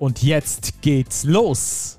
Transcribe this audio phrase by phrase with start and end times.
[0.00, 1.98] Und jetzt geht's los.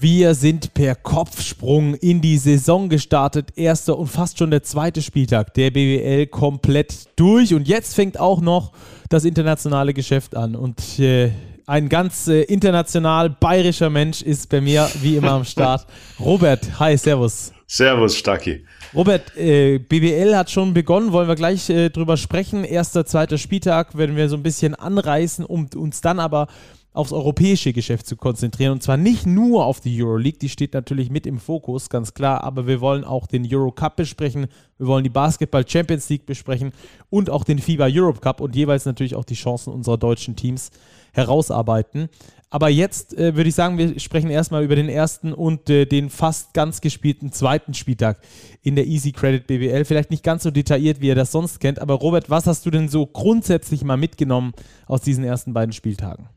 [0.00, 3.56] Wir sind per Kopfsprung in die Saison gestartet.
[3.56, 7.54] Erster und fast schon der zweite Spieltag der BWL komplett durch.
[7.54, 8.72] Und jetzt fängt auch noch
[9.08, 10.56] das internationale Geschäft an.
[10.56, 11.30] Und äh,
[11.66, 15.86] ein ganz äh, international bayerischer Mensch ist bei mir wie immer am Start.
[16.18, 17.52] Robert, hi, servus.
[17.68, 18.64] Servus, Stacki.
[18.92, 22.64] Robert, äh, BBL hat schon begonnen, wollen wir gleich äh, drüber sprechen.
[22.64, 26.48] Erster, zweiter Spieltag werden wir so ein bisschen anreißen, um uns dann aber
[26.92, 28.72] aufs europäische Geschäft zu konzentrieren.
[28.72, 32.42] Und zwar nicht nur auf die Euroleague, die steht natürlich mit im Fokus, ganz klar,
[32.42, 36.72] aber wir wollen auch den Eurocup besprechen, wir wollen die Basketball Champions League besprechen
[37.10, 40.70] und auch den FIBA Europe Cup und jeweils natürlich auch die Chancen unserer deutschen Teams
[41.12, 42.08] herausarbeiten.
[42.52, 46.10] Aber jetzt äh, würde ich sagen, wir sprechen erstmal über den ersten und äh, den
[46.10, 48.18] fast ganz gespielten zweiten Spieltag
[48.62, 49.84] in der Easy Credit BWL.
[49.84, 52.70] Vielleicht nicht ganz so detailliert, wie ihr das sonst kennt, aber Robert, was hast du
[52.70, 54.52] denn so grundsätzlich mal mitgenommen
[54.86, 56.28] aus diesen ersten beiden Spieltagen?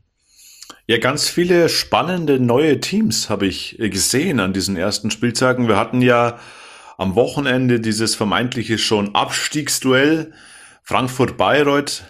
[0.86, 5.66] Ja, ganz viele spannende neue Teams habe ich äh, gesehen an diesen ersten Spieltagen.
[5.66, 6.38] Wir hatten ja
[6.96, 10.32] am Wochenende dieses vermeintliche schon Abstiegsduell
[10.84, 12.04] Frankfurt-Bayreuth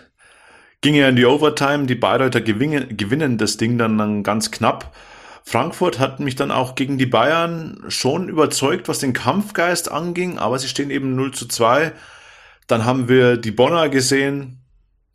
[0.85, 4.95] ging ja in die Overtime, die Bayreuther gewinnen, gewinnen das Ding dann, dann ganz knapp.
[5.43, 10.59] Frankfurt hat mich dann auch gegen die Bayern schon überzeugt, was den Kampfgeist anging, aber
[10.59, 11.93] sie stehen eben 0 zu 2.
[12.67, 14.63] Dann haben wir die Bonner gesehen,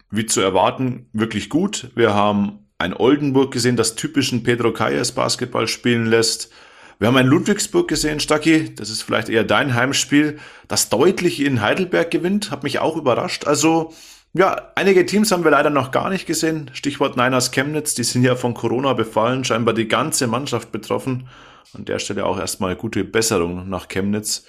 [0.10, 1.92] wie zu erwarten, wirklich gut.
[1.94, 6.50] Wir haben ein Oldenburg gesehen, das typischen Pedro Calles Basketball spielen lässt.
[6.98, 11.62] Wir haben ein Ludwigsburg gesehen, Stacki, das ist vielleicht eher dein Heimspiel, das deutlich in
[11.62, 13.46] Heidelberg gewinnt, hat mich auch überrascht.
[13.46, 13.94] Also
[14.34, 16.70] ja, einige Teams haben wir leider noch gar nicht gesehen.
[16.74, 21.28] Stichwort Niners Chemnitz, die sind ja von Corona befallen, scheinbar die ganze Mannschaft betroffen.
[21.74, 24.46] An der Stelle auch erstmal gute Besserung nach Chemnitz.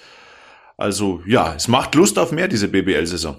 [0.76, 3.36] Also ja, es macht Lust auf mehr, diese BBL-Saison.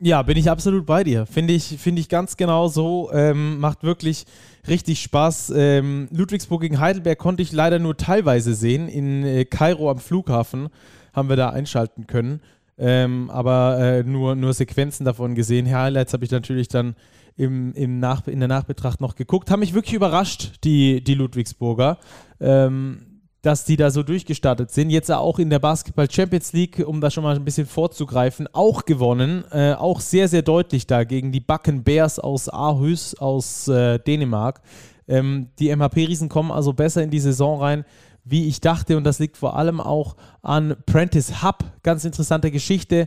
[0.00, 1.26] Ja, bin ich absolut bei dir.
[1.26, 3.10] Finde ich, finde ich ganz genau so.
[3.12, 4.24] Ähm, macht wirklich
[4.66, 5.52] richtig Spaß.
[5.56, 8.88] Ähm, Ludwigsburg gegen Heidelberg konnte ich leider nur teilweise sehen.
[8.88, 10.68] In äh, Kairo am Flughafen
[11.12, 12.40] haben wir da einschalten können
[12.76, 15.70] ähm, aber äh, nur, nur Sequenzen davon gesehen.
[15.70, 16.96] Highlights habe ich natürlich dann
[17.36, 19.50] im, im Nach, in der Nachbetracht noch geguckt.
[19.50, 21.98] Haben mich wirklich überrascht, die, die Ludwigsburger,
[22.40, 24.90] ähm, dass die da so durchgestartet sind.
[24.90, 28.84] Jetzt auch in der Basketball Champions League, um da schon mal ein bisschen vorzugreifen, auch
[28.84, 29.44] gewonnen.
[29.50, 34.62] Äh, auch sehr, sehr deutlich da gegen die Backen Bears aus Aarhus aus äh, Dänemark.
[35.06, 37.84] Ähm, die MHP-Riesen kommen also besser in die Saison rein
[38.24, 38.96] wie ich dachte.
[38.96, 41.64] Und das liegt vor allem auch an Prentice Hub.
[41.82, 43.06] Ganz interessante Geschichte.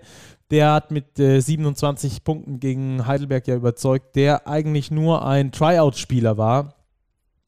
[0.52, 6.38] Der hat mit äh, 27 Punkten gegen Heidelberg ja überzeugt, der eigentlich nur ein Tryout-Spieler
[6.38, 6.76] war.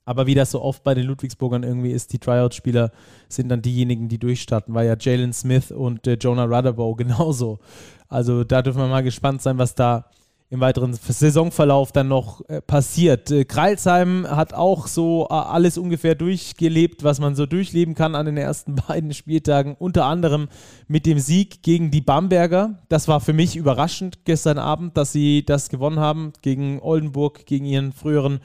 [0.03, 2.91] Aber wie das so oft bei den Ludwigsburgern irgendwie ist, die Tryout-Spieler
[3.29, 4.73] sind dann diejenigen, die durchstarten.
[4.73, 7.59] War ja Jalen Smith und äh, Jonah Rudderbow genauso.
[8.07, 10.09] Also da dürfen wir mal gespannt sein, was da
[10.51, 13.29] im weiteren Saisonverlauf dann noch äh, passiert.
[13.29, 18.25] Äh, Kreilsheim hat auch so äh, alles ungefähr durchgelebt, was man so durchleben kann an
[18.25, 20.47] den ersten beiden Spieltagen, unter anderem
[20.87, 22.79] mit dem Sieg gegen die Bamberger.
[22.89, 27.65] Das war für mich überraschend gestern Abend, dass sie das gewonnen haben gegen Oldenburg, gegen
[27.65, 28.39] ihren früheren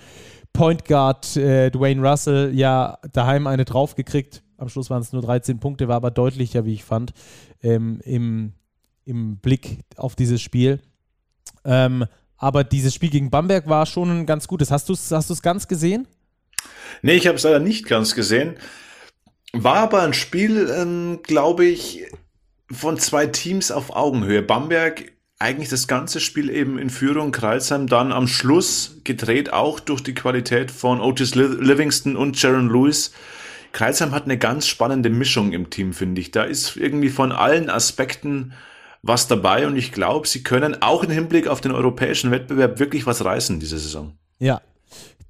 [0.52, 4.42] Point Guard äh, Dwayne Russell, ja daheim eine draufgekriegt.
[4.58, 7.12] Am Schluss waren es nur 13 Punkte, war aber deutlicher, wie ich fand,
[7.62, 8.52] ähm, im,
[9.06, 10.80] im Blick auf dieses Spiel.
[11.64, 14.70] Ähm, aber dieses Spiel gegen Bamberg war schon ganz gutes.
[14.70, 16.06] Hast du es hast ganz gesehen?
[17.02, 18.56] Nee, ich habe es leider nicht ganz gesehen.
[19.52, 22.04] War aber ein Spiel, ähm, glaube ich,
[22.70, 24.42] von zwei Teams auf Augenhöhe.
[24.42, 30.02] Bamberg eigentlich das ganze Spiel eben in Führung, Kreisheim dann am Schluss gedreht, auch durch
[30.02, 33.12] die Qualität von Otis Livingston und Jaron Lewis.
[33.72, 36.30] Kreisheim hat eine ganz spannende Mischung im Team, finde ich.
[36.30, 38.54] Da ist irgendwie von allen Aspekten
[39.06, 43.06] was dabei und ich glaube, sie können auch im Hinblick auf den europäischen Wettbewerb wirklich
[43.06, 44.12] was reißen diese Saison.
[44.38, 44.62] Ja,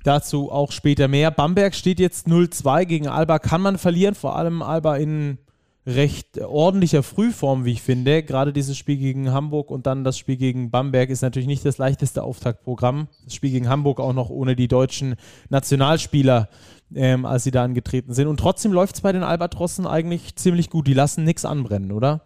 [0.04, 1.32] dazu auch später mehr.
[1.32, 3.40] Bamberg steht jetzt 0-2 gegen Alba.
[3.40, 5.38] Kann man verlieren, vor allem Alba in
[5.86, 8.22] recht ordentlicher Frühform, wie ich finde.
[8.22, 11.76] Gerade dieses Spiel gegen Hamburg und dann das Spiel gegen Bamberg ist natürlich nicht das
[11.76, 13.08] leichteste Auftaktprogramm.
[13.24, 15.16] Das Spiel gegen Hamburg auch noch ohne die deutschen
[15.50, 16.48] Nationalspieler,
[16.94, 18.28] ähm, als sie da angetreten sind.
[18.28, 20.86] Und trotzdem läuft es bei den Albatrossen eigentlich ziemlich gut.
[20.86, 22.22] Die lassen nichts anbrennen, oder?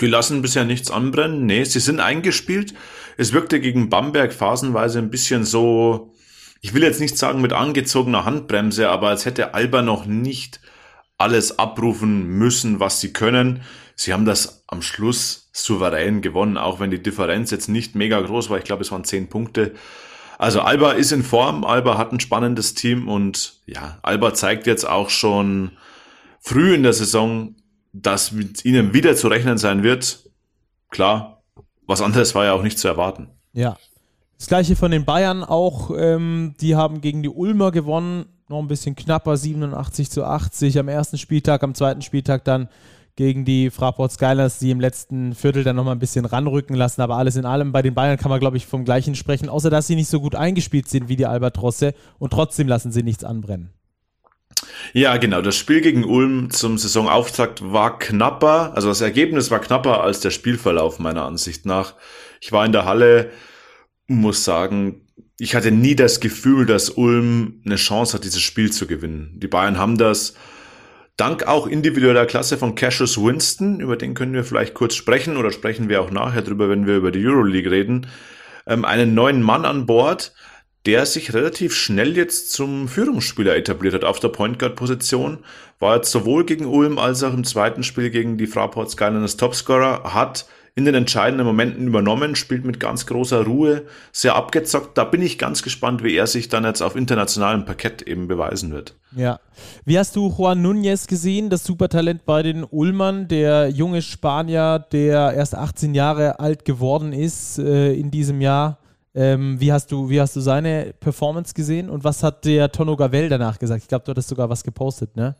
[0.00, 1.46] Die lassen bisher nichts anbrennen.
[1.46, 2.74] Nee, sie sind eingespielt.
[3.16, 6.14] Es wirkte gegen Bamberg phasenweise ein bisschen so,
[6.60, 10.60] ich will jetzt nicht sagen mit angezogener Handbremse, aber als hätte Alba noch nicht
[11.16, 13.62] alles abrufen müssen, was sie können.
[13.96, 18.50] Sie haben das am Schluss souverän gewonnen, auch wenn die Differenz jetzt nicht mega groß
[18.50, 18.58] war.
[18.58, 19.74] Ich glaube, es waren zehn Punkte.
[20.38, 24.88] Also Alba ist in Form, Alba hat ein spannendes Team und ja, Alba zeigt jetzt
[24.88, 25.72] auch schon
[26.38, 27.56] früh in der Saison,
[28.02, 30.30] dass mit ihnen wieder zu rechnen sein wird.
[30.90, 31.42] Klar,
[31.86, 33.28] was anderes war ja auch nicht zu erwarten.
[33.52, 33.76] Ja.
[34.38, 35.90] Das gleiche von den Bayern auch.
[35.96, 38.26] Ähm, die haben gegen die Ulmer gewonnen.
[38.48, 42.68] Noch ein bisschen knapper, 87 zu 80 am ersten Spieltag, am zweiten Spieltag dann
[43.16, 47.00] gegen die Fraport Skylers, die im letzten Viertel dann nochmal ein bisschen ranrücken lassen.
[47.00, 49.70] Aber alles in allem, bei den Bayern kann man, glaube ich, vom Gleichen sprechen, außer
[49.70, 53.24] dass sie nicht so gut eingespielt sind wie die Albatrosse und trotzdem lassen sie nichts
[53.24, 53.70] anbrennen.
[54.92, 55.42] Ja, genau.
[55.42, 58.72] Das Spiel gegen Ulm zum Saisonauftakt war knapper.
[58.74, 61.94] Also das Ergebnis war knapper als der Spielverlauf meiner Ansicht nach.
[62.40, 63.30] Ich war in der Halle,
[64.06, 65.06] muss sagen,
[65.38, 69.32] ich hatte nie das Gefühl, dass Ulm eine Chance hat, dieses Spiel zu gewinnen.
[69.36, 70.34] Die Bayern haben das
[71.16, 75.50] Dank auch individueller Klasse von Cassius Winston, über den können wir vielleicht kurz sprechen oder
[75.50, 78.06] sprechen wir auch nachher drüber, wenn wir über die Euroleague reden,
[78.66, 80.32] ähm, einen neuen Mann an Bord,
[80.88, 85.36] der sich relativ schnell jetzt zum Führungsspieler etabliert hat auf der Point Guard Position,
[85.80, 90.14] war jetzt sowohl gegen Ulm als auch im zweiten Spiel gegen die Fraport Skyliners Topscorer,
[90.14, 90.46] hat
[90.76, 93.82] in den entscheidenden Momenten übernommen, spielt mit ganz großer Ruhe,
[94.12, 94.96] sehr abgezockt.
[94.96, 98.72] Da bin ich ganz gespannt, wie er sich dann jetzt auf internationalem Parkett eben beweisen
[98.72, 98.94] wird.
[99.14, 99.40] Ja.
[99.84, 105.34] Wie hast du Juan Núñez gesehen, das Supertalent bei den Ulmern, der junge Spanier, der
[105.34, 108.78] erst 18 Jahre alt geworden ist äh, in diesem Jahr?
[109.14, 112.96] Ähm, wie, hast du, wie hast du seine Performance gesehen und was hat der Tono
[112.96, 113.82] Gavel danach gesagt?
[113.82, 115.34] Ich glaube, du hattest sogar was gepostet, ne?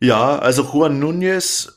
[0.00, 1.68] Ja, also Juan Núñez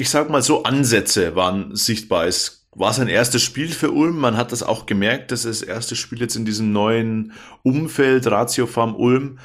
[0.00, 2.26] ich sag mal so, Ansätze waren sichtbar.
[2.26, 4.16] Es war sein erstes Spiel für Ulm.
[4.16, 7.32] Man hat das auch gemerkt, dass das erste Spiel jetzt in diesem neuen
[7.62, 9.38] Umfeld, Ratio Farm Ulm.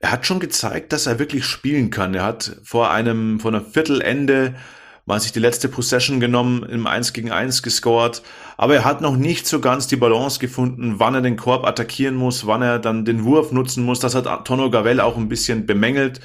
[0.00, 2.14] Er hat schon gezeigt, dass er wirklich spielen kann.
[2.14, 4.56] Er hat vor einem, vor einem Viertelende
[5.04, 8.22] mal sich die letzte Possession genommen, im 1 gegen 1 gescored.
[8.56, 12.14] Aber er hat noch nicht so ganz die Balance gefunden, wann er den Korb attackieren
[12.14, 14.00] muss, wann er dann den Wurf nutzen muss.
[14.00, 16.20] Das hat Tono Gavel auch ein bisschen bemängelt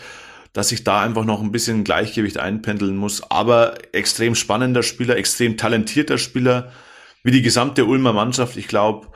[0.53, 3.29] dass ich da einfach noch ein bisschen Gleichgewicht einpendeln muss.
[3.31, 6.71] Aber extrem spannender Spieler, extrem talentierter Spieler,
[7.23, 8.57] wie die gesamte Ulmer Mannschaft.
[8.57, 9.07] Ich glaube,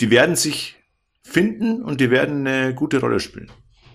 [0.00, 0.76] die werden sich
[1.22, 3.50] finden und die werden eine gute Rolle spielen.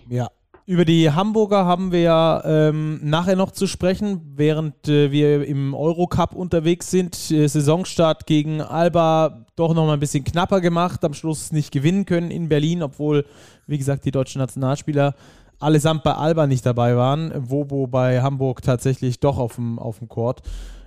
[0.08, 0.28] Ja.
[0.72, 5.74] Über die Hamburger haben wir ja ähm, nachher noch zu sprechen, während äh, wir im
[5.74, 7.30] Eurocup unterwegs sind.
[7.30, 12.06] Äh, Saisonstart gegen Alba doch noch mal ein bisschen knapper gemacht, am Schluss nicht gewinnen
[12.06, 13.26] können in Berlin, obwohl,
[13.66, 15.14] wie gesagt, die deutschen Nationalspieler
[15.58, 17.34] allesamt bei Alba nicht dabei waren.
[17.50, 20.40] Wobo bei Hamburg tatsächlich doch auf dem, auf dem Court.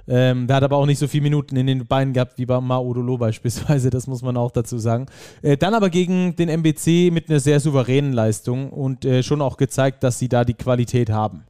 [0.07, 2.59] Ähm, der hat aber auch nicht so viele Minuten in den Beinen gehabt wie bei
[2.59, 5.07] Maudolo beispielsweise, das muss man auch dazu sagen.
[5.41, 9.57] Äh, dann aber gegen den MBC mit einer sehr souveränen Leistung und äh, schon auch
[9.57, 11.45] gezeigt, dass sie da die Qualität haben.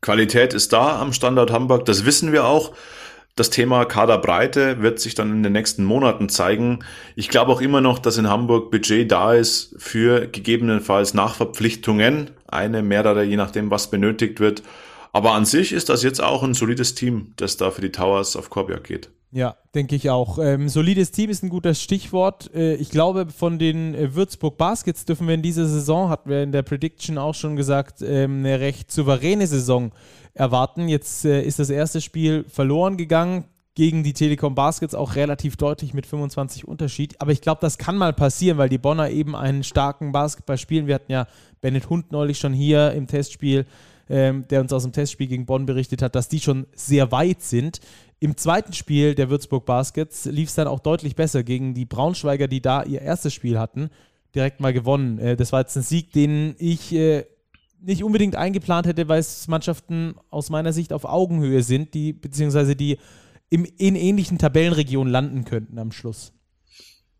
[0.00, 2.72] Qualität ist da am Standort Hamburg, das wissen wir auch.
[3.34, 6.80] Das Thema Kaderbreite wird sich dann in den nächsten Monaten zeigen.
[7.16, 12.32] Ich glaube auch immer noch, dass in Hamburg Budget da ist für gegebenenfalls Nachverpflichtungen.
[12.46, 14.62] Eine, mehrere, je nachdem, was benötigt wird.
[15.12, 18.34] Aber an sich ist das jetzt auch ein solides Team, das da für die Towers
[18.34, 19.10] auf Korbiak geht.
[19.30, 20.38] Ja, denke ich auch.
[20.38, 22.50] Ähm, solides Team ist ein gutes Stichwort.
[22.54, 26.42] Äh, ich glaube, von den äh, Würzburg Baskets dürfen wir in dieser Saison, hatten wir
[26.42, 29.92] in der Prediction auch schon gesagt, ähm, eine recht souveräne Saison
[30.34, 30.88] erwarten.
[30.88, 35.94] Jetzt äh, ist das erste Spiel verloren gegangen gegen die Telekom Baskets auch relativ deutlich
[35.94, 37.18] mit 25 Unterschied.
[37.20, 40.86] Aber ich glaube, das kann mal passieren, weil die Bonner eben einen starken Basketball spielen.
[40.86, 41.26] Wir hatten ja
[41.62, 43.64] Bennett Hund neulich schon hier im Testspiel,
[44.12, 47.40] ähm, der uns aus dem Testspiel gegen Bonn berichtet hat, dass die schon sehr weit
[47.40, 47.80] sind.
[48.20, 52.46] Im zweiten Spiel der Würzburg Baskets lief es dann auch deutlich besser gegen die Braunschweiger,
[52.46, 53.88] die da ihr erstes Spiel hatten.
[54.34, 55.18] Direkt mal gewonnen.
[55.18, 57.24] Äh, das war jetzt ein Sieg, den ich äh,
[57.80, 62.76] nicht unbedingt eingeplant hätte, weil es Mannschaften aus meiner Sicht auf Augenhöhe sind, die beziehungsweise
[62.76, 62.98] die
[63.48, 66.34] im, in ähnlichen Tabellenregionen landen könnten am Schluss.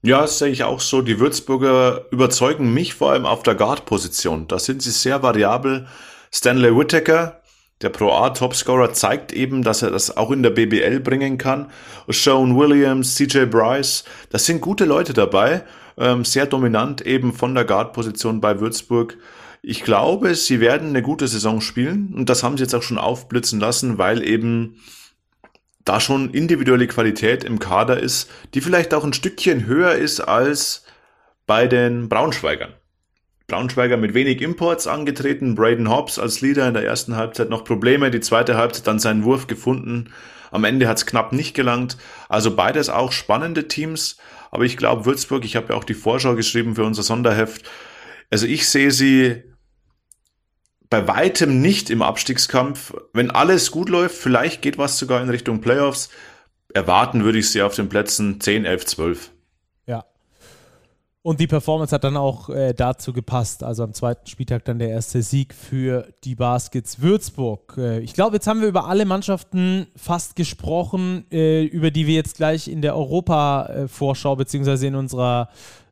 [0.02, 1.00] Ja, das sehe ich auch so.
[1.00, 4.46] Die Würzburger überzeugen mich vor allem auf der Guard-Position.
[4.46, 5.86] Da sind sie sehr variabel.
[6.34, 7.42] Stanley Whittaker,
[7.82, 11.70] der Pro A Topscorer, zeigt eben, dass er das auch in der BBL bringen kann.
[12.08, 15.62] Sean Williams, CJ Bryce, das sind gute Leute dabei.
[15.98, 19.18] Ähm, sehr dominant eben von der Guard-Position bei Würzburg.
[19.60, 22.98] Ich glaube, sie werden eine gute Saison spielen und das haben sie jetzt auch schon
[22.98, 24.80] aufblitzen lassen, weil eben
[25.84, 30.84] da schon individuelle Qualität im Kader ist, die vielleicht auch ein Stückchen höher ist als
[31.46, 32.72] bei den Braunschweigern.
[33.52, 38.10] Braunschweiger mit wenig Imports angetreten, Braden Hobbs als Leader in der ersten Halbzeit noch Probleme,
[38.10, 40.10] die zweite Halbzeit dann seinen Wurf gefunden.
[40.50, 41.98] Am Ende hat es knapp nicht gelangt.
[42.30, 44.16] Also beides auch spannende Teams,
[44.50, 47.68] Aber ich glaube, Würzburg, ich habe ja auch die Vorschau geschrieben für unser Sonderheft.
[48.30, 49.42] Also ich sehe sie
[50.88, 52.94] bei weitem nicht im Abstiegskampf.
[53.12, 56.08] Wenn alles gut läuft, vielleicht geht was sogar in Richtung Playoffs.
[56.72, 59.30] Erwarten würde ich sie auf den Plätzen 10, 11, 12.
[61.24, 63.62] Und die Performance hat dann auch äh, dazu gepasst.
[63.62, 67.76] Also am zweiten Spieltag dann der erste Sieg für die Baskets Würzburg.
[67.78, 72.14] Äh, ich glaube, jetzt haben wir über alle Mannschaften fast gesprochen, äh, über die wir
[72.14, 75.48] jetzt gleich in der Europa-Vorschau beziehungsweise in unserer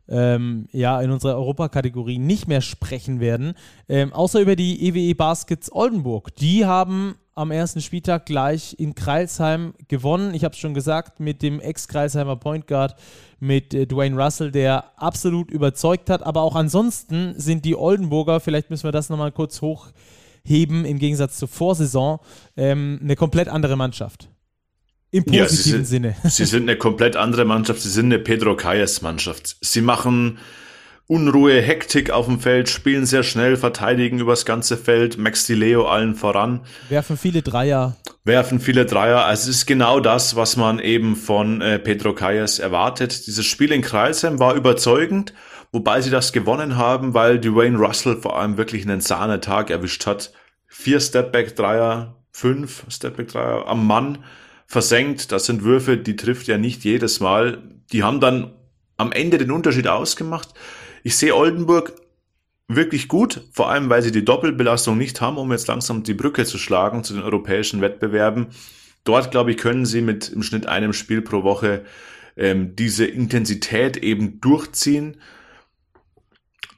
[0.08, 3.54] ähm, ja, in unserer Europakategorie nicht mehr sprechen werden.
[3.88, 6.34] Ähm, außer über die EWE Baskets Oldenburg.
[6.34, 10.34] Die haben am ersten Spieltag gleich in Kreilsheim gewonnen.
[10.34, 12.94] Ich habe es schon gesagt, mit dem Ex-Kreilsheimer Point Guard,
[13.40, 16.22] mit äh, Dwayne Russell, der absolut überzeugt hat.
[16.22, 21.38] Aber auch ansonsten sind die Oldenburger, vielleicht müssen wir das nochmal kurz hochheben, im Gegensatz
[21.38, 22.20] zur Vorsaison,
[22.56, 24.28] ähm, eine komplett andere Mannschaft.
[25.10, 26.16] Im positiven ja, sie sind, Sinne.
[26.24, 27.80] Sie sind eine komplett andere Mannschaft.
[27.80, 29.56] Sie sind eine Pedro Calles Mannschaft.
[29.60, 30.38] Sie machen
[31.10, 35.18] Unruhe, Hektik auf dem Feld, spielen sehr schnell, verteidigen übers ganze Feld.
[35.18, 36.60] Max Di Leo allen voran.
[36.88, 37.96] Werfen viele Dreier.
[38.22, 39.24] Werfen viele Dreier.
[39.24, 43.26] Also es ist genau das, was man eben von äh, Pedro Calles erwartet.
[43.26, 45.34] Dieses Spiel in Kreisheim war überzeugend,
[45.72, 50.30] wobei sie das gewonnen haben, weil Dwayne Russell vor allem wirklich einen Sahnetag erwischt hat.
[50.68, 54.18] Vier Stepback-Dreier, fünf Stepback-Dreier am Mann
[54.68, 55.32] versenkt.
[55.32, 57.58] Das sind Würfe, die trifft ja nicht jedes Mal.
[57.90, 58.52] Die haben dann
[58.96, 60.50] am Ende den Unterschied ausgemacht.
[61.02, 61.94] Ich sehe Oldenburg
[62.68, 66.44] wirklich gut, vor allem weil sie die Doppelbelastung nicht haben, um jetzt langsam die Brücke
[66.44, 68.48] zu schlagen zu den europäischen Wettbewerben.
[69.04, 71.84] Dort, glaube ich, können sie mit im Schnitt einem Spiel pro Woche
[72.36, 75.16] ähm, diese Intensität eben durchziehen.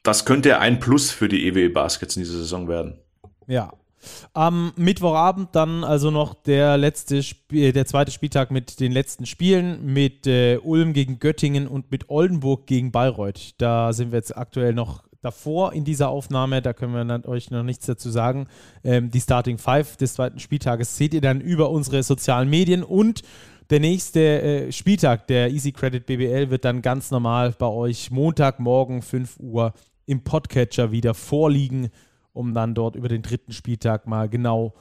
[0.02, 2.98] Das könnte ein Plus für die EWE Baskets in dieser Saison werden.
[3.46, 3.72] Ja,
[4.32, 9.26] am Mittwochabend dann also noch der letzte Spiel, äh, der zweite Spieltag mit den letzten
[9.26, 13.54] Spielen mit äh, Ulm gegen Göttingen und mit Oldenburg gegen Bayreuth.
[13.58, 17.62] Da sind wir jetzt aktuell noch davor in dieser Aufnahme, da können wir euch noch
[17.62, 18.48] nichts dazu sagen.
[18.84, 23.22] Ähm, die Starting Five des zweiten Spieltages seht ihr dann über unsere sozialen Medien und
[23.70, 29.00] der nächste äh, Spieltag der Easy Credit BBL wird dann ganz normal bei euch Montagmorgen
[29.00, 29.72] 5 Uhr
[30.04, 31.88] im Podcatcher wieder vorliegen
[32.32, 34.74] um dann dort über den dritten Spieltag mal genau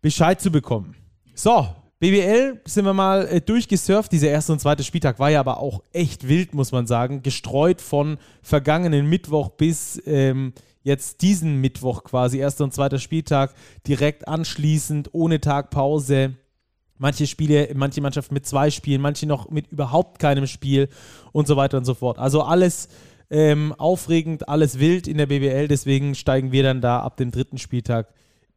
[0.00, 0.96] Bescheid zu bekommen.
[1.34, 1.68] So,
[2.02, 4.10] BBL sind wir mal äh, durchgesurft.
[4.10, 7.22] Dieser erste und zweite Spieltag war ja aber auch echt wild, muss man sagen.
[7.22, 12.38] Gestreut von vergangenen Mittwoch bis ähm, jetzt diesen Mittwoch quasi.
[12.38, 13.54] Erster und zweiter Spieltag
[13.86, 16.34] direkt anschließend, ohne Tagpause.
[16.98, 20.88] Manche Spiele, manche Mannschaften mit zwei Spielen, manche noch mit überhaupt keinem Spiel
[21.30, 22.18] und so weiter und so fort.
[22.18, 22.88] Also alles
[23.32, 25.66] ähm, aufregend, alles wild in der BBL.
[25.66, 28.08] Deswegen steigen wir dann da ab dem dritten Spieltag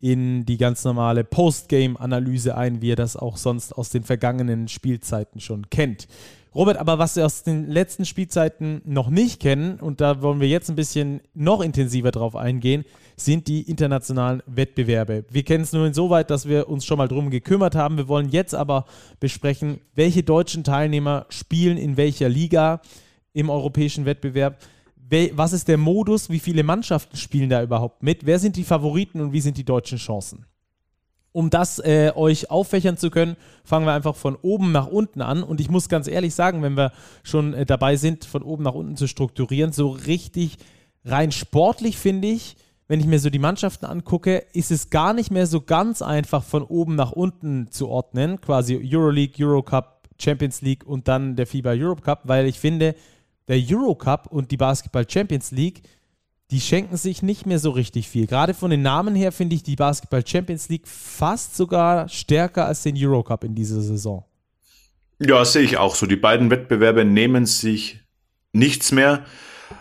[0.01, 5.39] in die ganz normale Postgame-Analyse ein, wie ihr das auch sonst aus den vergangenen Spielzeiten
[5.39, 6.09] schon kennt.
[6.53, 10.47] Robert, aber was wir aus den letzten Spielzeiten noch nicht kennen, und da wollen wir
[10.49, 12.83] jetzt ein bisschen noch intensiver drauf eingehen,
[13.15, 15.23] sind die internationalen Wettbewerbe.
[15.29, 17.95] Wir kennen es nur insoweit, dass wir uns schon mal drum gekümmert haben.
[17.95, 18.85] Wir wollen jetzt aber
[19.21, 22.81] besprechen, welche deutschen Teilnehmer spielen in welcher Liga,
[23.35, 24.57] im europäischen Wettbewerb.
[25.33, 26.29] Was ist der Modus?
[26.29, 28.25] Wie viele Mannschaften spielen da überhaupt mit?
[28.25, 30.45] Wer sind die Favoriten und wie sind die deutschen Chancen?
[31.31, 35.43] Um das äh, euch auffächern zu können, fangen wir einfach von oben nach unten an.
[35.43, 38.73] Und ich muss ganz ehrlich sagen, wenn wir schon äh, dabei sind, von oben nach
[38.73, 40.57] unten zu strukturieren, so richtig
[41.03, 42.55] rein sportlich finde ich,
[42.87, 46.43] wenn ich mir so die Mannschaften angucke, ist es gar nicht mehr so ganz einfach
[46.43, 48.39] von oben nach unten zu ordnen.
[48.39, 52.95] Quasi Euroleague, Eurocup, Champions League und dann der FIBA Europe Cup, weil ich finde,
[53.47, 55.81] der Eurocup und die Basketball Champions League,
[56.51, 58.27] die schenken sich nicht mehr so richtig viel.
[58.27, 62.83] Gerade von den Namen her finde ich die Basketball Champions League fast sogar stärker als
[62.83, 64.25] den Eurocup in dieser Saison.
[65.19, 66.05] Ja, sehe ich auch so.
[66.05, 68.01] Die beiden Wettbewerbe nehmen sich
[68.53, 69.25] nichts mehr.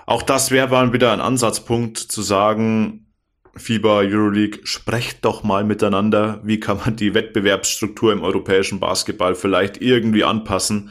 [0.06, 3.06] Auch das wäre mal wieder ein Ansatzpunkt zu sagen,
[3.56, 6.40] FIBA, Euroleague, sprecht doch mal miteinander.
[6.44, 10.90] Wie kann man die Wettbewerbsstruktur im europäischen Basketball vielleicht irgendwie anpassen?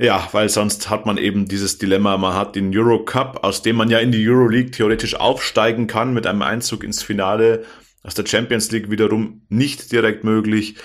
[0.00, 3.76] Ja, weil sonst hat man eben dieses Dilemma, man hat den Euro Cup, aus dem
[3.76, 7.64] man ja in die Euroleague theoretisch aufsteigen kann mit einem Einzug ins Finale,
[8.04, 10.76] aus der Champions League wiederum nicht direkt möglich.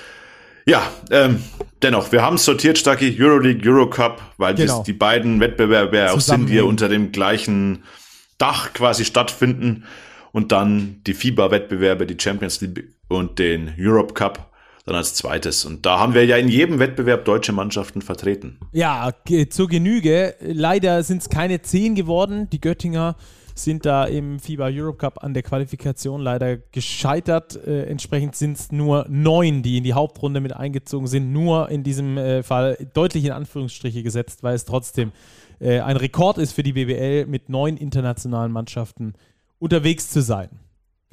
[0.65, 1.43] Ja, ähm,
[1.83, 4.77] dennoch, wir haben sortiert, Stacki, Euroleague, Eurocup, weil genau.
[4.77, 7.83] das die beiden Wettbewerbe auch sind, die unter dem gleichen
[8.39, 9.85] Dach quasi stattfinden.
[10.31, 14.52] Und dann die FIBA-Wettbewerbe, die Champions League und den Europe Cup
[14.85, 15.65] dann als zweites.
[15.65, 18.59] Und da haben wir ja in jedem Wettbewerb deutsche Mannschaften vertreten.
[18.71, 19.11] Ja,
[19.49, 20.35] zur Genüge.
[20.41, 22.49] Leider sind es keine zehn geworden.
[22.51, 23.15] Die Göttinger
[23.55, 27.55] sind da im FIBA Europe Cup an der Qualifikation leider gescheitert.
[27.65, 31.31] Äh, entsprechend sind es nur neun, die in die Hauptrunde mit eingezogen sind.
[31.31, 35.11] Nur in diesem äh, Fall deutlich in Anführungsstriche gesetzt, weil es trotzdem
[35.59, 39.13] äh, ein Rekord ist für die BBL, mit neun internationalen Mannschaften
[39.59, 40.49] unterwegs zu sein.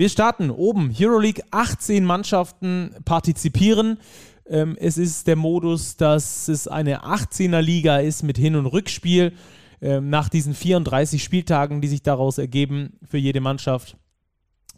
[0.00, 0.94] Wir starten oben.
[0.98, 3.98] Euroleague, 18 Mannschaften partizipieren.
[4.46, 9.34] Ähm, es ist der Modus, dass es eine 18er Liga ist mit Hin- und Rückspiel.
[9.82, 13.98] Ähm, nach diesen 34 Spieltagen, die sich daraus ergeben für jede Mannschaft,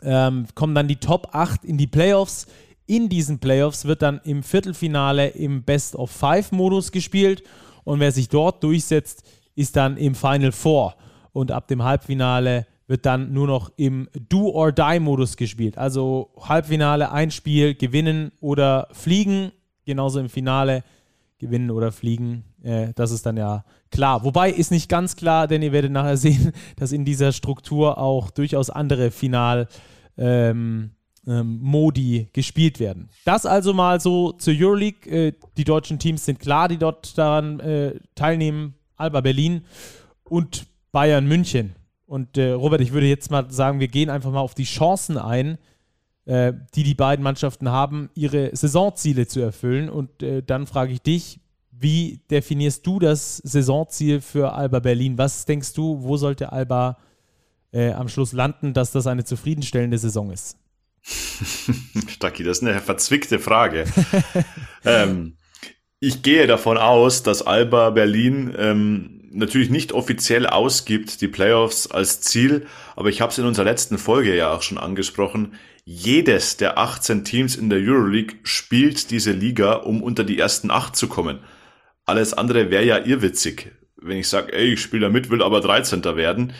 [0.03, 2.49] ähm, kommen dann die Top 8 in die Playoffs.
[2.87, 7.45] In diesen Playoffs wird dann im Viertelfinale im Best-of-Five-Modus gespielt
[7.85, 9.23] und wer sich dort durchsetzt,
[9.55, 10.97] ist dann im Final Four.
[11.33, 15.79] Und ab dem Halbfinale wird dann nur noch im Do-or-Die-Modus gespielt.
[15.79, 19.51] Also Halbfinale, ein Spiel, gewinnen oder fliegen.
[19.87, 20.85] Genauso im Finale,
[21.39, 22.45] gewinnen oder fliegen.
[22.63, 24.25] Äh, das ist dann ja klar.
[24.25, 28.31] Wobei ist nicht ganz klar, denn ihr werdet nachher sehen, dass in dieser Struktur auch
[28.31, 29.69] durchaus andere Final-
[30.19, 30.91] ähm,
[31.27, 33.09] ähm, Modi gespielt werden.
[33.25, 35.11] Das also mal so zur Euroleague.
[35.11, 38.75] Äh, die deutschen Teams sind klar, die dort daran äh, teilnehmen.
[38.97, 39.63] Alba Berlin
[40.25, 41.75] und Bayern München.
[42.13, 45.17] Und äh, Robert, ich würde jetzt mal sagen, wir gehen einfach mal auf die Chancen
[45.17, 45.57] ein,
[46.27, 49.89] äh, die die beiden Mannschaften haben, ihre Saisonziele zu erfüllen.
[49.89, 51.41] Und äh, dann frage ich dich,
[51.71, 55.17] wie definierst du das Saisonziel für Alba Berlin?
[55.17, 56.99] Was denkst du, wo sollte Alba
[57.73, 60.59] äh, am Schluss landen, dass das eine zufriedenstellende Saison ist?
[62.09, 63.87] Stacki, das ist eine verzwickte Frage.
[64.85, 65.39] ähm,
[65.99, 72.21] ich gehe davon aus, dass Alba Berlin ähm, natürlich nicht offiziell ausgibt, die Playoffs als
[72.21, 75.55] Ziel, aber ich habe es in unserer letzten Folge ja auch schon angesprochen.
[75.85, 80.97] Jedes der 18 Teams in der Euroleague spielt diese Liga, um unter die ersten acht
[80.97, 81.41] zu kommen.
[82.05, 85.61] Alles andere wäre ja irrwitzig, wenn ich sage, ey, ich spiele da mit, will aber
[85.61, 86.05] 13.
[86.17, 86.53] werden.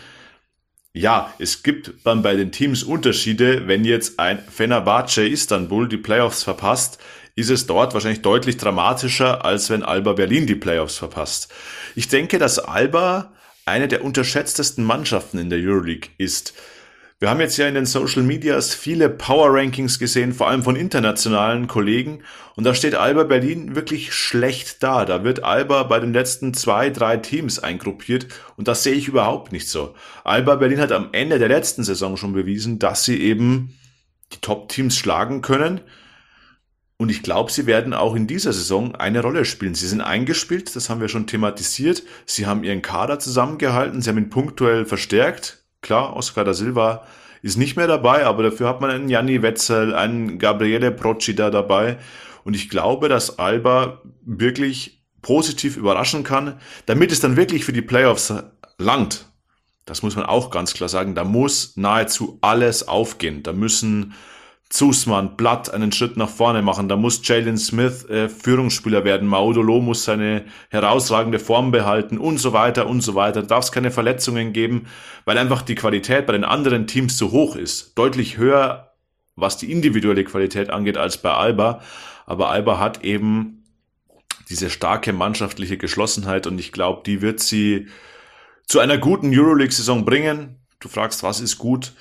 [0.95, 6.43] Ja, es gibt dann bei den Teams Unterschiede, wenn jetzt ein Fenerbahce Istanbul die Playoffs
[6.43, 6.99] verpasst,
[7.35, 11.51] ist es dort wahrscheinlich deutlich dramatischer, als wenn Alba Berlin die Playoffs verpasst.
[11.95, 13.33] Ich denke, dass Alba
[13.65, 16.53] eine der unterschätztesten Mannschaften in der Euroleague ist.
[17.23, 20.75] Wir haben jetzt ja in den Social Medias viele Power Rankings gesehen, vor allem von
[20.75, 22.25] internationalen Kollegen.
[22.57, 25.05] Und da steht Alba Berlin wirklich schlecht da.
[25.05, 28.27] Da wird Alba bei den letzten zwei, drei Teams eingruppiert.
[28.57, 29.95] Und das sehe ich überhaupt nicht so.
[30.25, 33.79] Alba Berlin hat am Ende der letzten Saison schon bewiesen, dass sie eben
[34.33, 35.81] die Top-Teams schlagen können.
[36.97, 39.77] Und ich glaube, sie werden auch in dieser Saison eine Rolle spielen.
[39.77, 42.03] Sie sind eingespielt, das haben wir schon thematisiert.
[42.27, 45.62] Sie haben ihren Kader zusammengehalten, sie haben ihn punktuell verstärkt.
[45.83, 47.05] Klar, Oscar da Silva
[47.43, 51.99] ist nicht mehr dabei, aber dafür hat man einen Janni Wetzel, einen Gabriele Procida dabei.
[52.45, 57.83] Und ich glaube, dass Alba wirklich positiv überraschen kann, damit es dann wirklich für die
[57.83, 58.33] Playoffs
[58.79, 59.27] langt.
[59.85, 61.15] Das muss man auch ganz klar sagen.
[61.15, 63.43] Da muss nahezu alles aufgehen.
[63.43, 64.15] Da müssen
[64.73, 66.89] Zusman, Blatt einen Schritt nach vorne machen.
[66.89, 69.29] Da muss Jalen Smith äh, Führungsspieler werden.
[69.29, 73.43] Maudolo muss seine herausragende Form behalten und so weiter und so weiter.
[73.43, 74.87] Da darf es keine Verletzungen geben,
[75.27, 77.99] weil einfach die Qualität bei den anderen Teams zu hoch ist.
[77.99, 78.95] Deutlich höher,
[79.37, 81.83] was die individuelle Qualität angeht, als bei Alba.
[82.25, 83.65] Aber Alba hat eben
[84.49, 87.89] diese starke mannschaftliche Geschlossenheit und ich glaube, die wird sie
[88.67, 90.63] zu einer guten Euroleague-Saison bringen.
[90.81, 91.93] Du fragst, was ist gut?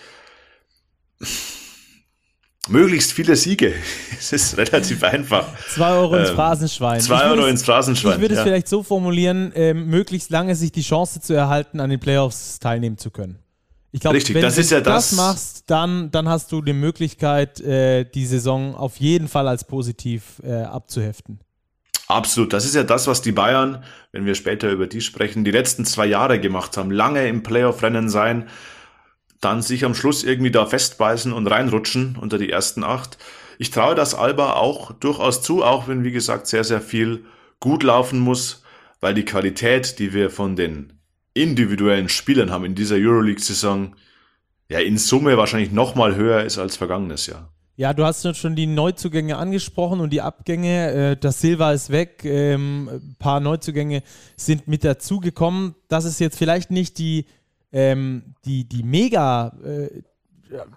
[2.71, 3.73] Möglichst viele Siege.
[4.21, 5.47] Es ist relativ einfach.
[5.73, 6.99] Zwei Euro ins ähm, Phrasenschwein.
[7.01, 8.13] Zwei Euro ins Phrasenschwein.
[8.13, 8.41] Ich würde ja.
[8.41, 12.59] es vielleicht so formulieren, ähm, möglichst lange sich die Chance zu erhalten, an den Playoffs
[12.59, 13.39] teilnehmen zu können.
[13.91, 17.59] Ich glaube, wenn das du ja das, das, machst, dann, dann hast du die Möglichkeit,
[17.61, 21.39] äh, die Saison auf jeden Fall als positiv äh, abzuheften.
[22.07, 22.53] Absolut.
[22.53, 25.83] Das ist ja das, was die Bayern, wenn wir später über die sprechen, die letzten
[25.83, 26.91] zwei Jahre gemacht haben.
[26.91, 28.49] Lange im Playoff-Rennen sein,
[29.41, 33.17] dann sich am Schluss irgendwie da festbeißen und reinrutschen unter die ersten acht.
[33.57, 37.25] Ich traue das Alba auch durchaus zu, auch wenn, wie gesagt, sehr, sehr viel
[37.59, 38.63] gut laufen muss,
[39.01, 40.93] weil die Qualität, die wir von den
[41.33, 43.95] individuellen Spielern haben in dieser Euroleague-Saison,
[44.69, 47.51] ja in Summe wahrscheinlich nochmal höher ist als vergangenes Jahr.
[47.77, 50.91] Ja, du hast schon die Neuzugänge angesprochen und die Abgänge.
[50.91, 54.03] Äh, das Silva ist weg, ähm, ein paar Neuzugänge
[54.35, 55.75] sind mit dazugekommen.
[55.87, 57.25] Das ist jetzt vielleicht nicht die
[57.71, 60.01] ähm, die, die mega, äh,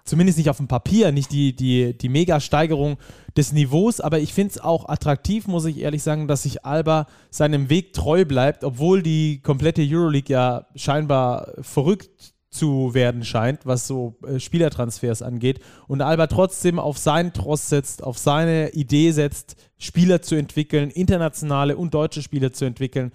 [0.05, 2.97] zumindest nicht auf dem Papier, nicht die, die, die Mega-Steigerung
[3.35, 7.07] des Niveaus, aber ich finde es auch attraktiv, muss ich ehrlich sagen, dass sich Alba
[7.29, 13.85] seinem Weg treu bleibt, obwohl die komplette Euroleague ja scheinbar verrückt zu werden scheint, was
[13.85, 15.59] so äh, Spielertransfers angeht.
[15.87, 21.75] Und Alba trotzdem auf seinen Tross setzt, auf seine Idee setzt, Spieler zu entwickeln, internationale
[21.75, 23.11] und deutsche Spieler zu entwickeln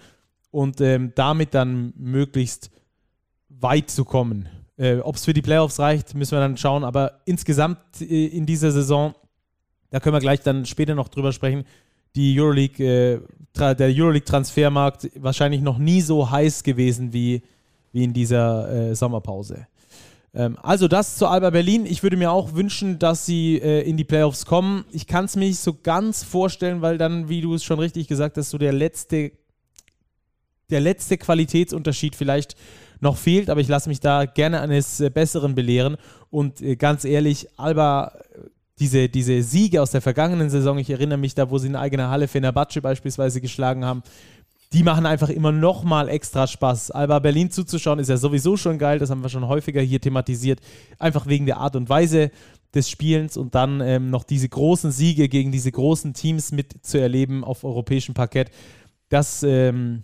[0.51, 2.69] und ähm, damit dann möglichst
[3.61, 4.49] weit zu kommen.
[4.77, 6.83] Äh, Ob es für die Playoffs reicht, müssen wir dann schauen.
[6.83, 9.13] Aber insgesamt äh, in dieser Saison,
[9.89, 11.65] da können wir gleich dann später noch drüber sprechen,
[12.15, 13.19] die Euroleague, äh,
[13.75, 17.41] der Euroleague-Transfermarkt wahrscheinlich noch nie so heiß gewesen wie,
[17.91, 19.67] wie in dieser äh, Sommerpause.
[20.33, 21.85] Ähm, also das zu Alba Berlin.
[21.85, 24.85] Ich würde mir auch wünschen, dass sie äh, in die Playoffs kommen.
[24.91, 28.07] Ich kann es mir nicht so ganz vorstellen, weil dann, wie du es schon richtig
[28.07, 29.31] gesagt hast, so der letzte,
[30.69, 32.55] der letzte Qualitätsunterschied vielleicht
[33.01, 35.97] noch fehlt, aber ich lasse mich da gerne eines äh, Besseren belehren.
[36.29, 38.13] Und äh, ganz ehrlich, Alba,
[38.79, 42.09] diese, diese Siege aus der vergangenen Saison, ich erinnere mich da, wo sie in eigener
[42.09, 44.03] Halle Fenerbahce beispielsweise geschlagen haben,
[44.73, 46.91] die machen einfach immer noch mal extra Spaß.
[46.91, 50.61] Alba Berlin zuzuschauen ist ja sowieso schon geil, das haben wir schon häufiger hier thematisiert,
[50.97, 52.31] einfach wegen der Art und Weise
[52.73, 57.65] des Spielens und dann ähm, noch diese großen Siege gegen diese großen Teams mitzuerleben auf
[57.65, 58.49] europäischem Parkett.
[59.09, 60.03] Das ähm,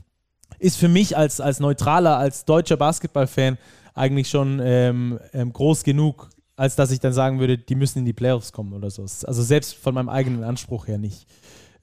[0.59, 3.57] ist für mich als, als neutraler, als deutscher Basketballfan
[3.93, 8.05] eigentlich schon ähm, ähm groß genug, als dass ich dann sagen würde, die müssen in
[8.05, 9.01] die Playoffs kommen oder so.
[9.01, 11.27] Also selbst von meinem eigenen Anspruch her nicht.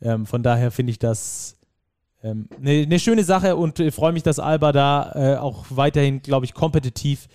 [0.01, 1.57] Ähm, von daher finde ich das
[2.23, 6.23] eine ähm, ne schöne Sache und äh, freue mich, dass Alba da äh, auch weiterhin,
[6.23, 7.29] glaube ich, kompetitiv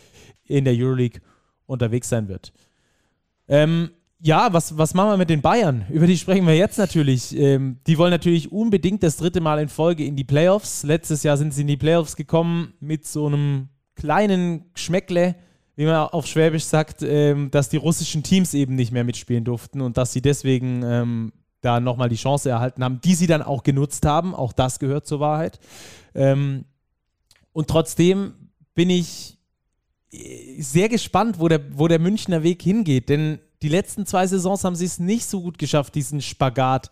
[0.45, 1.21] in der Euroleague
[1.67, 2.51] unterwegs sein wird.
[3.47, 5.85] Ähm, ja, was, was machen wir mit den Bayern?
[5.89, 7.35] Über die sprechen wir jetzt natürlich.
[7.37, 10.83] Ähm, die wollen natürlich unbedingt das dritte Mal in Folge in die Playoffs.
[10.83, 15.35] Letztes Jahr sind sie in die Playoffs gekommen mit so einem kleinen Schmeckle,
[15.77, 19.79] wie man auf Schwäbisch sagt, ähm, dass die russischen Teams eben nicht mehr mitspielen durften
[19.79, 23.63] und dass sie deswegen ähm, da nochmal die Chance erhalten haben, die sie dann auch
[23.63, 24.35] genutzt haben.
[24.35, 25.59] Auch das gehört zur Wahrheit.
[26.13, 26.65] Ähm,
[27.53, 28.33] und trotzdem
[28.75, 29.37] bin ich
[30.11, 33.07] äh, sehr gespannt, wo der, wo der Münchner Weg hingeht.
[33.07, 36.91] Denn die letzten zwei Saisons haben sie es nicht so gut geschafft, diesen Spagat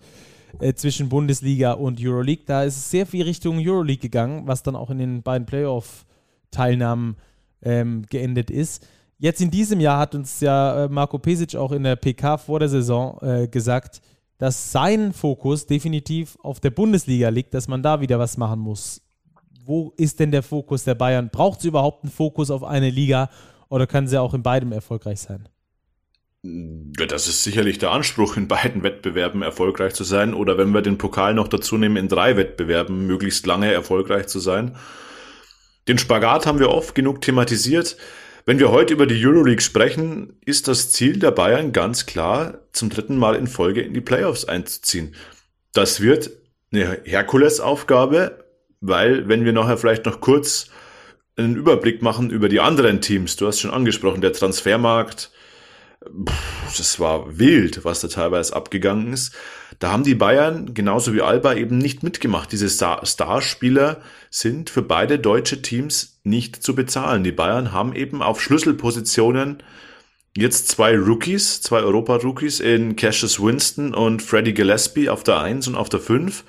[0.60, 2.44] äh, zwischen Bundesliga und Euroleague.
[2.46, 7.18] Da ist es sehr viel Richtung Euroleague gegangen, was dann auch in den beiden Playoff-Teilnahmen
[7.62, 8.86] ähm, geendet ist.
[9.20, 12.60] Jetzt in diesem Jahr hat uns ja äh, Marco Pesic auch in der PK vor
[12.60, 14.02] der Saison äh, gesagt,
[14.38, 19.02] dass sein Fokus definitiv auf der Bundesliga liegt, dass man da wieder was machen muss.
[19.66, 21.30] Wo ist denn der Fokus der Bayern?
[21.32, 23.30] Braucht es überhaupt einen Fokus auf eine Liga
[23.70, 25.50] oder können sie auch in beidem erfolgreich sein?
[26.44, 30.34] Das ist sicherlich der Anspruch, in beiden Wettbewerben erfolgreich zu sein.
[30.34, 34.40] Oder wenn wir den Pokal noch dazu nehmen, in drei Wettbewerben möglichst lange erfolgreich zu
[34.40, 34.76] sein.
[35.88, 37.98] Den Spagat haben wir oft genug thematisiert.
[38.46, 42.90] Wenn wir heute über die Euroleague sprechen, ist das Ziel der Bayern ganz klar, zum
[42.90, 45.16] dritten Mal in Folge in die Playoffs einzuziehen.
[45.74, 46.32] Das wird
[46.72, 48.46] eine Herkulesaufgabe,
[48.80, 50.70] weil wenn wir nachher vielleicht noch kurz
[51.36, 55.32] einen Überblick machen über die anderen Teams, du hast schon angesprochen, der Transfermarkt,
[56.78, 59.36] das war wild, was da teilweise abgegangen ist.
[59.80, 62.52] Da haben die Bayern genauso wie Alba eben nicht mitgemacht.
[62.52, 67.24] Diese Starspieler sind für beide deutsche Teams nicht zu bezahlen.
[67.24, 69.64] Die Bayern haben eben auf Schlüsselpositionen
[70.36, 75.76] jetzt zwei Rookies, zwei Europa-Rookies in Cassius Winston und Freddie Gillespie auf der 1 und
[75.76, 76.44] auf der 5.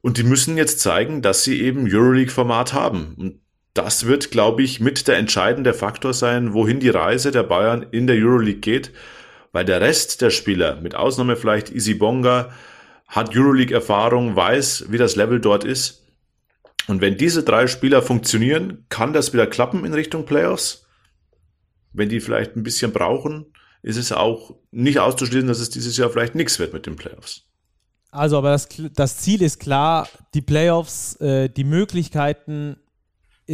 [0.00, 3.14] Und die müssen jetzt zeigen, dass sie eben Euroleague-Format haben.
[3.16, 3.40] Und
[3.78, 8.08] das wird, glaube ich, mit der entscheidende Faktor sein, wohin die Reise der Bayern in
[8.08, 8.90] der Euroleague geht,
[9.52, 12.52] weil der Rest der Spieler, mit Ausnahme vielleicht Easy Bonga,
[13.06, 16.04] hat Euroleague-Erfahrung, weiß, wie das Level dort ist.
[16.88, 20.84] Und wenn diese drei Spieler funktionieren, kann das wieder klappen in Richtung Playoffs.
[21.92, 23.46] Wenn die vielleicht ein bisschen brauchen,
[23.82, 27.44] ist es auch nicht auszuschließen, dass es dieses Jahr vielleicht nichts wird mit den Playoffs.
[28.10, 32.76] Also, aber das, das Ziel ist klar, die Playoffs, äh, die Möglichkeiten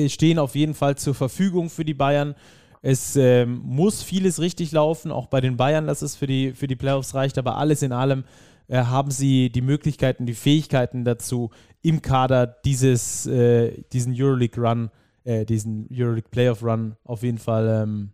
[0.09, 2.35] stehen auf jeden Fall zur Verfügung für die Bayern.
[2.83, 6.67] Es ähm, muss vieles richtig laufen, auch bei den Bayern, dass es für die, für
[6.67, 8.25] die Playoffs reicht, aber alles in allem
[8.69, 11.51] äh, haben sie die Möglichkeiten, die Fähigkeiten dazu,
[11.83, 14.91] im Kader dieses, äh, diesen Euroleague-Run,
[15.25, 18.11] äh, diesen Euroleague-Playoff-Run auf jeden Fall ähm,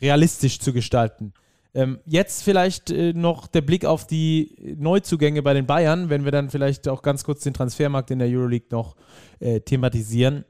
[0.00, 1.32] realistisch zu gestalten.
[1.72, 6.32] Ähm, jetzt vielleicht äh, noch der Blick auf die Neuzugänge bei den Bayern, wenn wir
[6.32, 8.96] dann vielleicht auch ganz kurz den Transfermarkt in der Euroleague noch
[9.38, 10.44] äh, thematisieren.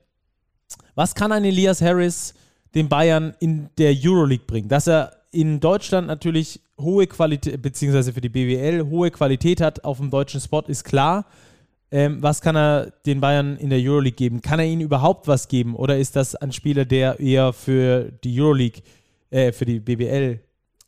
[0.94, 2.35] Was kann ein Elias Harris
[2.74, 4.68] den Bayern in der Euroleague bringen?
[4.68, 9.98] Dass er in Deutschland natürlich hohe Qualität, beziehungsweise für die BWL hohe Qualität hat auf
[9.98, 11.26] dem deutschen Spot, ist klar.
[11.92, 14.40] Ähm, was kann er den Bayern in der Euroleague geben?
[14.40, 15.74] Kann er ihnen überhaupt was geben?
[15.74, 18.83] Oder ist das ein Spieler, der eher für die Euroleague,
[19.30, 20.40] äh, für die BWL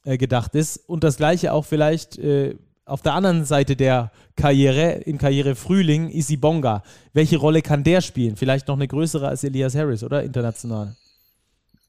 [0.04, 0.76] äh, gedacht ist?
[0.76, 6.08] Und das gleiche auch vielleicht äh, auf der anderen Seite der Karriere, in Karriere Frühling,
[6.10, 6.82] Isi Bonga.
[7.12, 8.36] Welche Rolle kann der spielen?
[8.36, 10.22] Vielleicht noch eine größere als Elias Harris, oder?
[10.22, 10.96] International.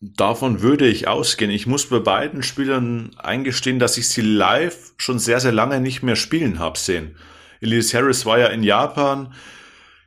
[0.01, 1.49] Davon würde ich ausgehen.
[1.49, 6.03] Ich muss bei beiden Spielern eingestehen, dass ich sie live schon sehr, sehr lange nicht
[6.03, 7.15] mehr spielen habe sehen.
[7.61, 9.33] Elias Harris war ja in Japan,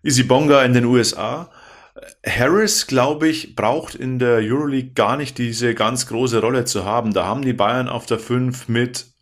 [0.02, 1.50] Isi Bonga in den USA.
[2.24, 7.14] Harris, glaube ich, braucht in der Euroleague gar nicht diese ganz große Rolle zu haben.
[7.14, 9.15] Da haben die Bayern auf der 5 mit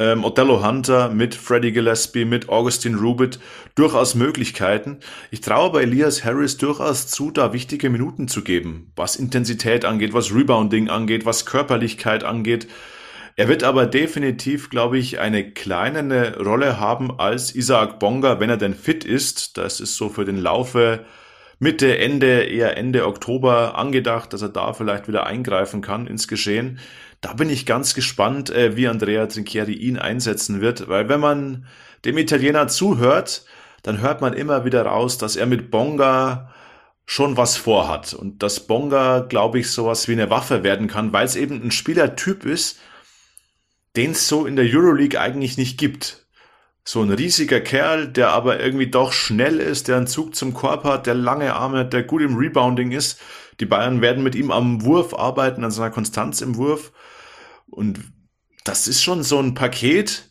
[0.00, 3.38] ähm, Othello Hunter, mit Freddie Gillespie, mit Augustin Rubit
[3.74, 4.98] durchaus Möglichkeiten.
[5.30, 10.14] Ich traue aber Elias Harris durchaus zu, da wichtige Minuten zu geben, was Intensität angeht,
[10.14, 12.66] was Rebounding angeht, was Körperlichkeit angeht.
[13.36, 18.56] Er wird aber definitiv, glaube ich, eine kleinere Rolle haben als Isaac Bonga, wenn er
[18.56, 19.58] denn fit ist.
[19.58, 21.04] Das ist so für den Laufe
[21.62, 26.78] Mitte, Ende, eher Ende Oktober angedacht, dass er da vielleicht wieder eingreifen kann ins Geschehen.
[27.20, 31.66] Da bin ich ganz gespannt, äh, wie Andrea Trinchieri ihn einsetzen wird, weil wenn man
[32.04, 33.44] dem Italiener zuhört,
[33.82, 36.52] dann hört man immer wieder raus, dass er mit Bonga
[37.04, 41.26] schon was vorhat und dass Bonga, glaube ich, sowas wie eine Waffe werden kann, weil
[41.26, 42.78] es eben ein Spielertyp ist,
[43.96, 46.26] den es so in der Euroleague eigentlich nicht gibt.
[46.84, 50.84] So ein riesiger Kerl, der aber irgendwie doch schnell ist, der einen Zug zum Korb
[50.84, 53.20] hat, der lange Arme hat, der gut im Rebounding ist.
[53.58, 56.92] Die Bayern werden mit ihm am Wurf arbeiten, an seiner Konstanz im Wurf.
[57.70, 58.00] Und
[58.64, 60.30] das ist schon so ein Paket,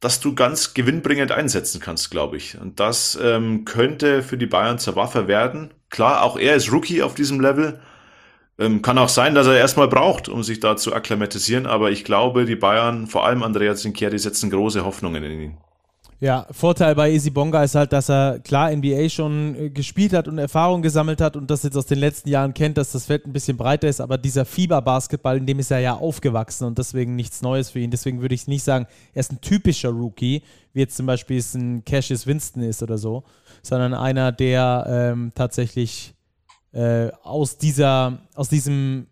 [0.00, 2.58] das du ganz gewinnbringend einsetzen kannst, glaube ich.
[2.58, 5.72] Und das ähm, könnte für die Bayern zur Waffe werden.
[5.90, 7.80] Klar, auch er ist Rookie auf diesem Level.
[8.58, 12.04] Ähm, kann auch sein, dass er erstmal braucht, um sich da zu akklimatisieren, aber ich
[12.04, 15.58] glaube, die Bayern, vor allem Andrea Zinchieri, setzen große Hoffnungen in ihn.
[16.18, 20.28] Ja, Vorteil bei Easy Bonga ist halt, dass er klar NBA schon äh, gespielt hat
[20.28, 23.26] und Erfahrung gesammelt hat und das jetzt aus den letzten Jahren kennt, dass das Feld
[23.26, 27.16] ein bisschen breiter ist, aber dieser Fieberbasketball, in dem ist er ja aufgewachsen und deswegen
[27.16, 27.90] nichts Neues für ihn.
[27.90, 31.54] Deswegen würde ich nicht sagen, er ist ein typischer Rookie, wie jetzt zum Beispiel es
[31.54, 33.24] ein Cassius Winston ist oder so,
[33.62, 36.14] sondern einer, der ähm, tatsächlich
[36.72, 39.08] äh, aus, dieser, aus diesem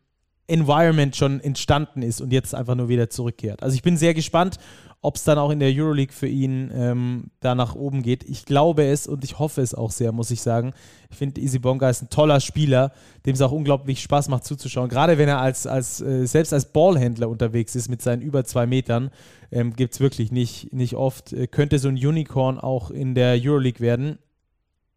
[0.46, 3.62] Environment schon entstanden ist und jetzt einfach nur wieder zurückkehrt.
[3.62, 4.58] Also ich bin sehr gespannt
[5.04, 8.24] ob es dann auch in der Euroleague für ihn ähm, da nach oben geht.
[8.24, 10.72] Ich glaube es und ich hoffe es auch sehr, muss ich sagen.
[11.10, 12.90] Ich finde, Easy Bonga ist ein toller Spieler,
[13.26, 14.88] dem es auch unglaublich Spaß macht zuzuschauen.
[14.88, 18.64] Gerade wenn er als, als äh, selbst als Ballhändler unterwegs ist mit seinen über zwei
[18.64, 19.10] Metern,
[19.52, 21.34] ähm, gibt es wirklich nicht, nicht oft.
[21.34, 24.18] Äh, könnte so ein Unicorn auch in der Euroleague werden.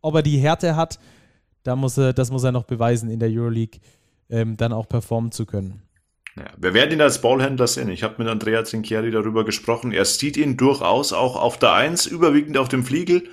[0.02, 1.00] Ob er die Härte hat,
[1.63, 3.82] da muss er, das muss er noch beweisen, in der Euroleague
[4.30, 5.82] ähm, dann auch performen zu können.
[6.38, 7.89] Ja, wir werden ihn als Ballhändler sehen.
[7.89, 9.91] Ich habe mit Andrea Zinchieri darüber gesprochen.
[9.91, 13.28] Er sieht ihn durchaus auch auf der Eins, überwiegend auf dem Fliegel,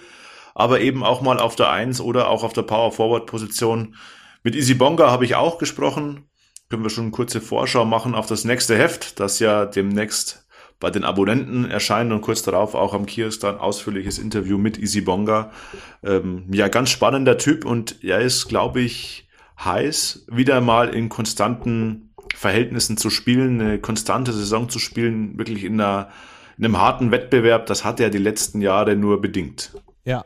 [0.55, 3.97] aber eben auch mal auf der Eins oder auch auf der Power Forward Position.
[4.43, 6.29] Mit Easy Bonga habe ich auch gesprochen.
[6.71, 10.47] Können wir schon eine kurze Vorschau machen auf das nächste Heft, das ja demnächst
[10.81, 15.03] bei den Abonnenten erscheint und kurz darauf auch am Kiosk dann ausführliches Interview mit Easy
[15.03, 15.53] Bonga.
[16.03, 19.29] Ähm, ja, ganz spannender Typ und er ist, glaube ich,
[19.63, 22.04] heiß, wieder mal in konstanten
[22.35, 26.11] Verhältnissen zu spielen, eine konstante Saison zu spielen, wirklich in, einer,
[26.59, 29.73] in einem harten Wettbewerb, das hat er die letzten Jahre nur bedingt.
[30.05, 30.25] Ja.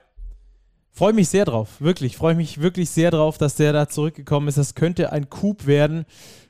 [0.91, 2.17] Freue mich sehr drauf, wirklich.
[2.17, 4.59] Freue mich wirklich sehr drauf, dass der da zurückgekommen ist.
[4.59, 6.07] Das könnte ein Coup werden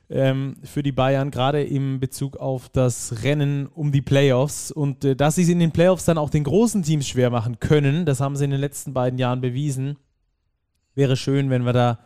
[0.09, 4.71] ähm, für die Bayern, gerade im Bezug auf das Rennen um die Playoffs.
[4.71, 7.59] Und äh, dass sie es in den Playoffs dann auch den großen Teams schwer machen
[7.59, 9.97] können, das haben sie in den letzten beiden Jahren bewiesen.
[10.95, 11.99] Wäre schön, wenn wir da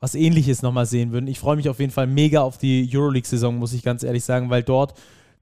[0.00, 1.26] was ähnliches nochmal sehen würden.
[1.26, 4.50] Ich freue mich auf jeden Fall mega auf die Euroleague-Saison, muss ich ganz ehrlich sagen,
[4.50, 4.94] weil dort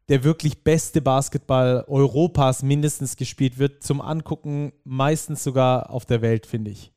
[0.09, 3.83] der wirklich beste Basketball Europas mindestens gespielt wird.
[3.83, 6.92] Zum Angucken meistens sogar auf der Welt, finde ich.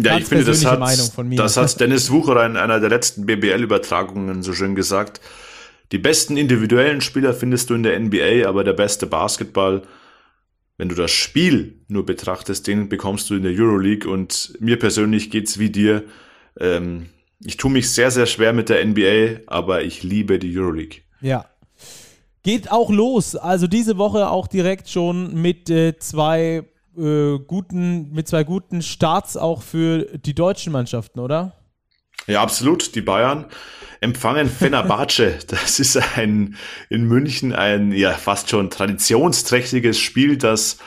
[0.00, 0.80] Ja, Ganz ich finde, das hat,
[1.38, 5.20] das hat Dennis Wucherer in einer der letzten BBL-Übertragungen so schön gesagt.
[5.90, 9.82] Die besten individuellen Spieler findest du in der NBA, aber der beste Basketball
[10.78, 15.30] wenn du das Spiel nur betrachtest, den bekommst du in der Euroleague und mir persönlich
[15.30, 16.04] geht's wie dir.
[16.58, 17.06] Ähm,
[17.44, 21.00] ich tue mich sehr, sehr schwer mit der NBA, aber ich liebe die Euroleague.
[21.20, 21.46] Ja.
[22.44, 23.34] Geht auch los.
[23.34, 26.64] Also diese Woche auch direkt schon mit äh, zwei
[26.96, 31.57] äh, guten, mit zwei guten Starts auch für die deutschen Mannschaften, oder?
[32.28, 32.94] Ja, absolut.
[32.94, 33.46] Die Bayern
[34.00, 35.38] empfangen Fenerbahce.
[35.48, 36.56] Das ist ein
[36.88, 40.78] in München ein ja fast schon traditionsträchtiges Spiel, das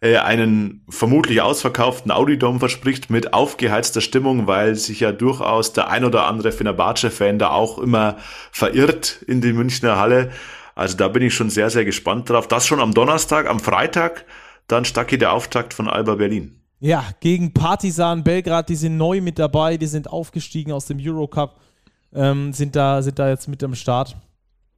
[0.00, 6.04] äh, einen vermutlich ausverkauften Audidom verspricht mit aufgeheizter Stimmung, weil sich ja durchaus der ein
[6.04, 8.16] oder andere Fenerbahce-Fan da auch immer
[8.50, 10.30] verirrt in die Münchner Halle.
[10.74, 12.48] Also da bin ich schon sehr, sehr gespannt drauf.
[12.48, 14.24] Das schon am Donnerstag, am Freitag,
[14.66, 16.59] dann Stacki der Auftakt von Alba Berlin.
[16.80, 21.60] Ja, gegen Partisan Belgrad, die sind neu mit dabei, die sind aufgestiegen aus dem Eurocup,
[22.14, 24.16] ähm, sind, da, sind da jetzt mit am Start.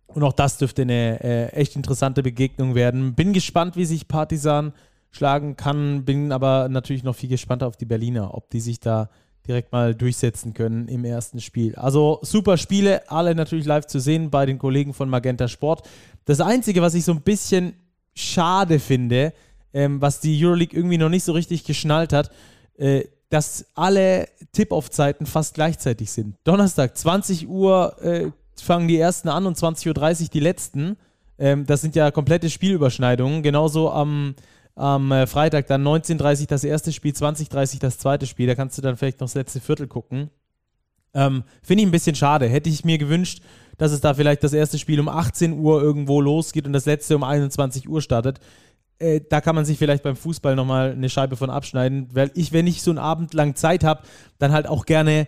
[0.09, 3.15] Und auch das dürfte eine äh, echt interessante Begegnung werden.
[3.15, 4.73] Bin gespannt, wie sich Partisan
[5.13, 9.09] schlagen kann, bin aber natürlich noch viel gespannter auf die Berliner, ob die sich da
[9.47, 11.77] direkt mal durchsetzen können im ersten Spiel.
[11.77, 15.89] Also super Spiele, alle natürlich live zu sehen bei den Kollegen von Magenta Sport.
[16.25, 17.75] Das Einzige, was ich so ein bisschen
[18.15, 19.33] schade finde,
[19.73, 22.31] ähm, was die Euroleague irgendwie noch nicht so richtig geschnallt hat.
[22.77, 26.37] Äh, dass alle Tip-Off-Zeiten fast gleichzeitig sind.
[26.45, 28.31] Donnerstag, 20 Uhr äh,
[28.61, 30.99] fangen die ersten an und 20.30 Uhr die letzten.
[31.39, 33.43] Ähm, das sind ja komplette Spielüberschneidungen.
[33.43, 34.35] Genauso am,
[34.75, 38.47] am äh, Freitag dann 19.30 Uhr das erste Spiel, 20.30 Uhr das zweite Spiel.
[38.47, 40.29] Da kannst du dann vielleicht noch das letzte Viertel gucken.
[41.15, 42.47] Ähm, Finde ich ein bisschen schade.
[42.49, 43.43] Hätte ich mir gewünscht,
[43.79, 47.17] dass es da vielleicht das erste Spiel um 18 Uhr irgendwo losgeht und das letzte
[47.17, 48.41] um 21 Uhr startet.
[49.03, 52.53] Äh, da kann man sich vielleicht beim Fußball nochmal eine Scheibe von abschneiden, weil ich,
[52.53, 54.03] wenn ich so einen Abend lang Zeit habe,
[54.39, 55.27] dann halt auch gerne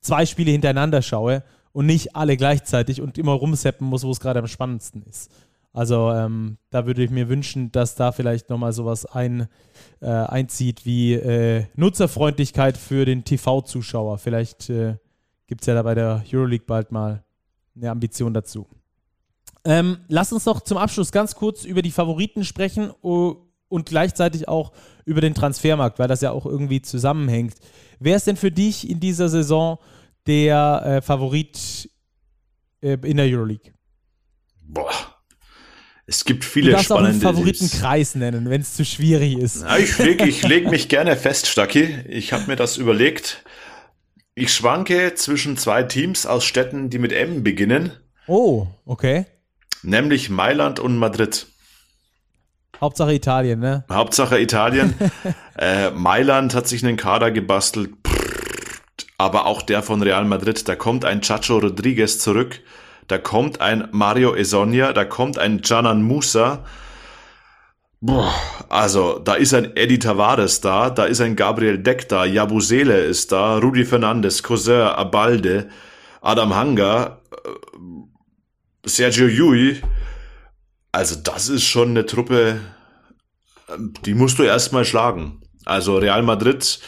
[0.00, 4.38] zwei Spiele hintereinander schaue und nicht alle gleichzeitig und immer rumseppen muss, wo es gerade
[4.38, 5.32] am spannendsten ist.
[5.72, 9.48] Also ähm, da würde ich mir wünschen, dass da vielleicht nochmal sowas ein,
[10.00, 14.16] äh, einzieht wie äh, Nutzerfreundlichkeit für den TV-Zuschauer.
[14.18, 14.96] Vielleicht äh,
[15.48, 17.24] gibt es ja da bei der Euroleague bald mal
[17.74, 18.66] eine Ambition dazu.
[19.66, 24.72] Ähm, lass uns noch zum Abschluss ganz kurz über die Favoriten sprechen und gleichzeitig auch
[25.04, 27.54] über den Transfermarkt, weil das ja auch irgendwie zusammenhängt.
[27.98, 29.78] Wer ist denn für dich in dieser Saison
[30.28, 31.90] der äh, Favorit
[32.80, 33.72] äh, in der Euroleague?
[34.62, 34.90] Boah.
[36.06, 37.08] Es gibt viele du spannende.
[37.08, 39.62] Auch einen Favoritenkreis nennen, wenn es zu schwierig ist.
[39.62, 41.98] Ja, ich lege leg mich gerne fest, Stacki.
[42.06, 43.44] Ich habe mir das überlegt.
[44.36, 47.90] Ich schwanke zwischen zwei Teams aus Städten, die mit M beginnen.
[48.28, 49.26] Oh, okay.
[49.82, 51.46] Nämlich Mailand und Madrid.
[52.80, 53.84] Hauptsache Italien, ne?
[53.90, 54.94] Hauptsache Italien.
[55.58, 57.90] äh, Mailand hat sich einen Kader gebastelt,
[59.18, 60.68] aber auch der von Real Madrid.
[60.68, 62.60] Da kommt ein Chacho Rodriguez zurück,
[63.08, 66.64] da kommt ein Mario Esonia, da kommt ein Janan Musa.
[68.00, 68.34] Boah,
[68.68, 73.32] also, da ist ein Eddie Tavares da, da ist ein Gabriel Deck da, Jabusele ist
[73.32, 75.70] da, Rudi Fernandes, Cousin, Abalde,
[76.20, 77.48] Adam Hanga, äh,
[78.86, 79.82] Sergio Yui,
[80.92, 82.60] also das ist schon eine Truppe,
[84.04, 85.42] die musst du erstmal schlagen.
[85.64, 86.78] Also Real Madrid,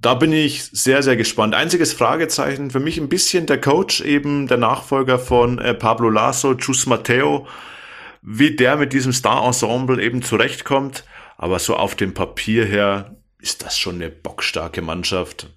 [0.00, 1.54] da bin ich sehr, sehr gespannt.
[1.54, 6.54] Einziges Fragezeichen für mich ein bisschen der Coach, eben der Nachfolger von äh, Pablo Lasso,
[6.54, 7.46] Chus Mateo,
[8.22, 11.04] wie der mit diesem Star-Ensemble eben zurechtkommt.
[11.36, 15.54] Aber so auf dem Papier her ist das schon eine bockstarke Mannschaft.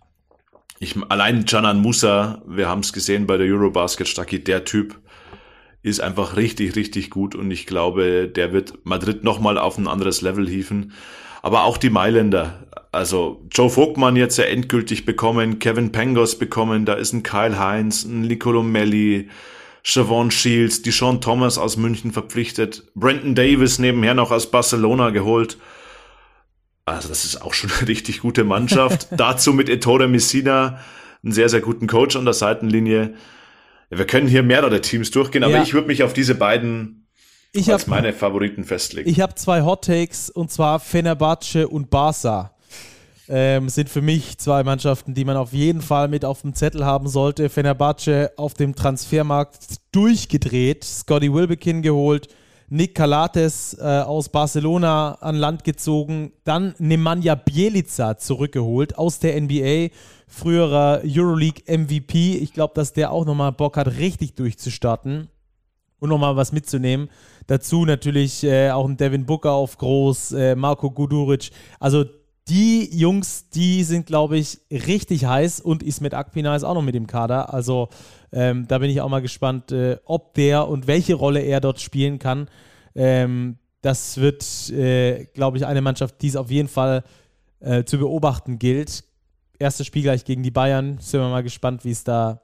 [0.80, 5.00] Ich, allein Canan Musa, wir haben es gesehen bei der Eurobasket, Stacki, der Typ,
[5.82, 10.22] ist einfach richtig, richtig gut und ich glaube, der wird Madrid nochmal auf ein anderes
[10.22, 10.94] Level hieven.
[11.42, 16.94] Aber auch die Mailänder, also Joe Vogtmann jetzt ja endgültig bekommen, Kevin Pengos bekommen, da
[16.94, 19.30] ist ein Kyle Heinz, ein Nicolo Melli,
[19.84, 25.58] Siobhan Shields, die Sean Thomas aus München verpflichtet, Brenton Davis nebenher noch aus Barcelona geholt.
[26.86, 29.08] Also das ist auch schon eine richtig gute Mannschaft.
[29.18, 30.80] Dazu mit Ettore Messina,
[31.24, 33.14] einen sehr, sehr guten Coach an der Seitenlinie.
[33.90, 35.64] Wir können hier mehrere Teams durchgehen, aber ja.
[35.64, 37.08] ich würde mich auf diese beiden
[37.52, 39.10] ich als hab, meine Favoriten festlegen.
[39.10, 42.56] Ich habe zwei Hot Takes und zwar Fenerbahce und Barca.
[43.32, 46.84] Ähm, sind für mich zwei Mannschaften, die man auf jeden Fall mit auf dem Zettel
[46.84, 47.50] haben sollte.
[47.50, 49.58] Fenerbahce auf dem Transfermarkt
[49.92, 52.28] durchgedreht, Scotty Wilbekin geholt,
[52.70, 59.90] Nick Calates äh, aus Barcelona an Land gezogen, dann Nemanja Bielica zurückgeholt aus der NBA
[60.30, 62.38] früherer Euroleague MVP.
[62.38, 65.28] Ich glaube, dass der auch nochmal Bock hat, richtig durchzustarten
[66.00, 67.10] und nochmal was mitzunehmen.
[67.48, 71.50] Dazu natürlich äh, auch ein Devin Booker auf groß, äh, Marco Guduric.
[71.80, 72.06] Also
[72.48, 76.96] die Jungs, die sind, glaube ich, richtig heiß und Ismet Akpina ist auch noch mit
[76.96, 77.54] dem Kader.
[77.54, 77.90] Also
[78.32, 81.82] ähm, da bin ich auch mal gespannt, äh, ob der und welche Rolle er dort
[81.82, 82.48] spielen kann.
[82.96, 87.04] Ähm, das wird, äh, glaube ich, eine Mannschaft, die es auf jeden Fall
[87.62, 89.09] äh, zu beobachten gilt
[89.60, 90.98] erstes Spiel gleich gegen die Bayern.
[91.00, 92.42] Sind wir mal gespannt, wie es da,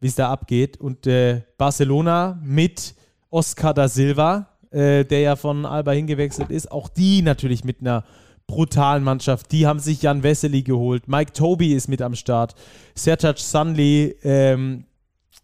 [0.00, 0.76] wie es da abgeht.
[0.78, 2.94] Und äh, Barcelona mit
[3.30, 8.04] Oscar da Silva, äh, der ja von Alba hingewechselt ist, auch die natürlich mit einer
[8.46, 9.52] brutalen Mannschaft.
[9.52, 11.06] Die haben sich Jan Wessely geholt.
[11.06, 12.54] Mike Toby ist mit am Start.
[12.94, 14.84] Sertac Sunley ähm,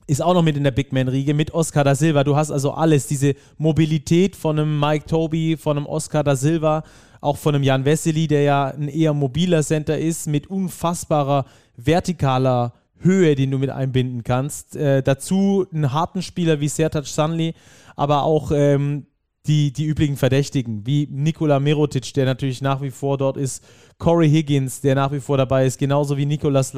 [0.06, 2.24] ist auch noch mit in der Big Man-Riege mit Oscar da Silva.
[2.24, 6.82] Du hast also alles, diese Mobilität von einem Mike Toby, von einem Oscar da Silva,
[7.24, 12.74] auch von einem Jan Wessely, der ja ein eher mobiler Center ist, mit unfassbarer vertikaler
[12.98, 14.76] Höhe, den du mit einbinden kannst.
[14.76, 17.54] Äh, dazu einen harten Spieler wie Sertac Sunley,
[17.96, 19.06] aber auch ähm,
[19.46, 23.62] die, die üblichen Verdächtigen, wie Nikola Mirotic, der natürlich nach wie vor dort ist,
[23.98, 26.74] Corey Higgins, der nach wie vor dabei ist, genauso wie Nicolas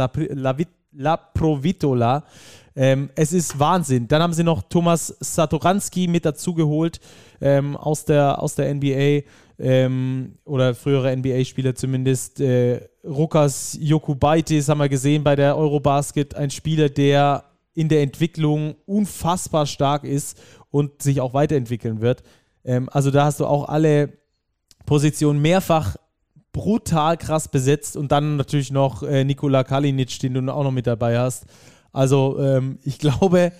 [0.92, 2.24] Laprovitola.
[2.74, 4.07] Ähm, es ist Wahnsinn.
[4.09, 7.01] Dann haben sie noch Thomas Satoranski mit dazugeholt
[7.40, 9.22] ähm, aus, der, aus der NBA
[9.59, 12.40] ähm, oder frühere NBA-Spieler zumindest.
[12.40, 17.44] Äh, Rukas Jokubaitis haben wir gesehen bei der Eurobasket, ein Spieler, der
[17.74, 20.38] in der Entwicklung unfassbar stark ist
[20.70, 22.22] und sich auch weiterentwickeln wird.
[22.64, 24.12] Ähm, also da hast du auch alle
[24.84, 25.96] Positionen mehrfach
[26.52, 30.86] brutal krass besetzt und dann natürlich noch äh, Nikola Kalinic, den du auch noch mit
[30.86, 31.44] dabei hast.
[31.92, 33.52] Also ähm, ich glaube,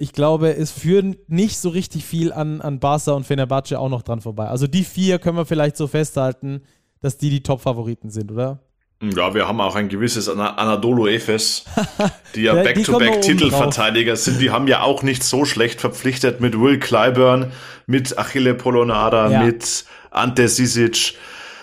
[0.00, 4.00] ich glaube, es führt nicht so richtig viel an, an Barca und Fenerbahce auch noch
[4.00, 4.46] dran vorbei.
[4.46, 6.62] Also die vier können wir vielleicht so festhalten,
[7.02, 8.60] dass die die Top-Favoriten sind, oder?
[9.02, 11.66] Ja, wir haben auch ein gewisses Anadolu Efes,
[12.34, 14.40] die ja Back-to-Back-Titelverteidiger sind.
[14.40, 17.52] Die haben ja auch nicht so schlecht verpflichtet mit Will Clyburn,
[17.86, 19.42] mit Achille Polonara, ja.
[19.44, 21.14] mit Ante Sisic,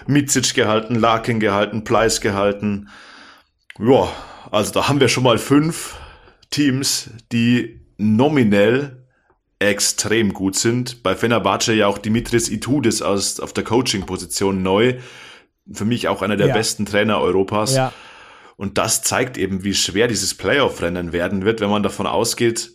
[0.06, 2.90] Mizic gehalten, Larkin gehalten, Pleiss gehalten.
[3.80, 4.10] Ja,
[4.52, 5.96] also da haben wir schon mal fünf
[6.52, 9.04] Teams, die nominell
[9.60, 11.04] extrem gut sind.
[11.04, 14.98] Bei Fenerbahce ja auch Dimitris Itudis aus, auf der Coaching-Position neu
[15.72, 16.54] für mich auch einer der ja.
[16.54, 17.76] besten Trainer Europas.
[17.76, 17.94] Ja.
[18.56, 22.72] Und das zeigt eben, wie schwer dieses Playoff-Rennen werden wird, wenn man davon ausgeht,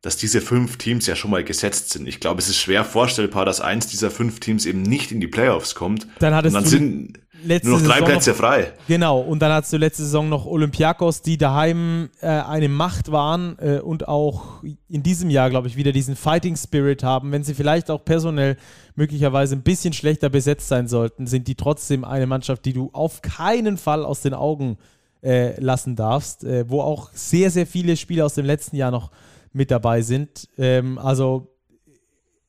[0.00, 2.06] dass diese fünf Teams ja schon mal gesetzt sind.
[2.06, 5.26] Ich glaube, es ist schwer vorstellbar, dass eins dieser fünf Teams eben nicht in die
[5.26, 6.06] Playoffs kommt.
[6.20, 8.72] Dann, hattest und dann sind nur noch drei Saison Plätze noch, frei.
[8.86, 13.56] Genau, und dann hattest du letzte Saison noch Olympiakos, die daheim äh, eine Macht waren
[13.58, 17.32] äh, und auch in diesem Jahr, glaube ich, wieder diesen Fighting Spirit haben.
[17.32, 18.56] Wenn sie vielleicht auch personell
[18.94, 23.22] möglicherweise ein bisschen schlechter besetzt sein sollten, sind die trotzdem eine Mannschaft, die du auf
[23.22, 24.78] keinen Fall aus den Augen
[25.22, 29.10] äh, lassen darfst, äh, wo auch sehr, sehr viele Spieler aus dem letzten Jahr noch
[29.52, 30.48] mit dabei sind.
[30.58, 31.48] Ähm, also,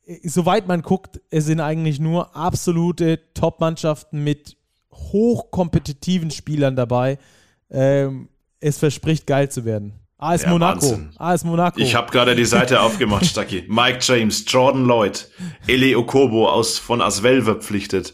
[0.06, 4.58] äh, soweit man guckt, es sind eigentlich nur absolute Top-Mannschaften mit
[5.12, 7.18] hochkompetitiven Spielern dabei.
[7.72, 8.30] Ähm,
[8.60, 9.94] es verspricht geil zu werden.
[10.18, 10.82] AS ja, Monaco.
[10.82, 11.10] Wahnsinn.
[11.18, 11.80] AS Monaco.
[11.80, 13.64] Ich habe gerade die Seite aufgemacht, Stucky.
[13.68, 15.30] Mike James, Jordan Lloyd,
[15.66, 18.14] Eli Okobo aus, von Asvel verpflichtet.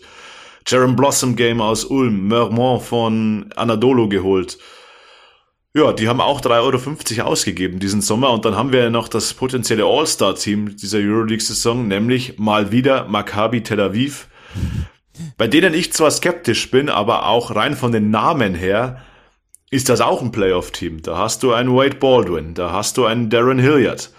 [0.67, 4.57] Jaron Blossom Game aus Ulm, Mermont von Anadolu geholt.
[5.75, 9.33] Ja, die haben auch 3,50 Euro ausgegeben diesen Sommer und dann haben wir noch das
[9.33, 14.29] potenzielle All-Star-Team dieser Euroleague-Saison, nämlich mal wieder Maccabi Tel Aviv.
[15.37, 19.01] Bei denen ich zwar skeptisch bin, aber auch rein von den Namen her
[19.71, 21.01] ist das auch ein Playoff-Team.
[21.01, 24.11] Da hast du einen Wade Baldwin, da hast du einen Darren Hilliard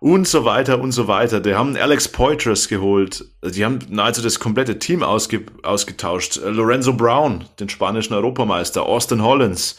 [0.00, 1.40] und so weiter und so weiter.
[1.40, 3.24] Die haben Alex Poitras geholt.
[3.42, 6.40] Die haben nahezu das komplette Team ausge ausgetauscht.
[6.42, 9.78] Lorenzo Brown, den spanischen Europameister, Austin Hollins.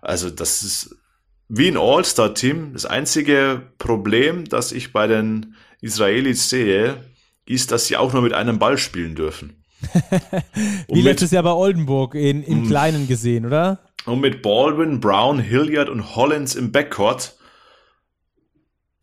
[0.00, 0.96] Also das ist
[1.48, 2.72] wie ein All-Star-Team.
[2.72, 7.04] Das einzige Problem, das ich bei den Israelis sehe,
[7.44, 9.61] ist, dass sie auch nur mit einem Ball spielen dürfen.
[10.88, 13.80] wie letztes Jahr bei Oldenburg in, im Kleinen gesehen, oder?
[14.04, 17.36] Und mit Baldwin, Brown, Hilliard und Hollins im Backcourt,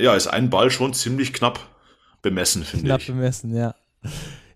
[0.01, 1.59] ja, ist ein Ball schon ziemlich knapp
[2.21, 2.89] bemessen, finde ich.
[2.89, 3.75] Knapp bemessen, ja.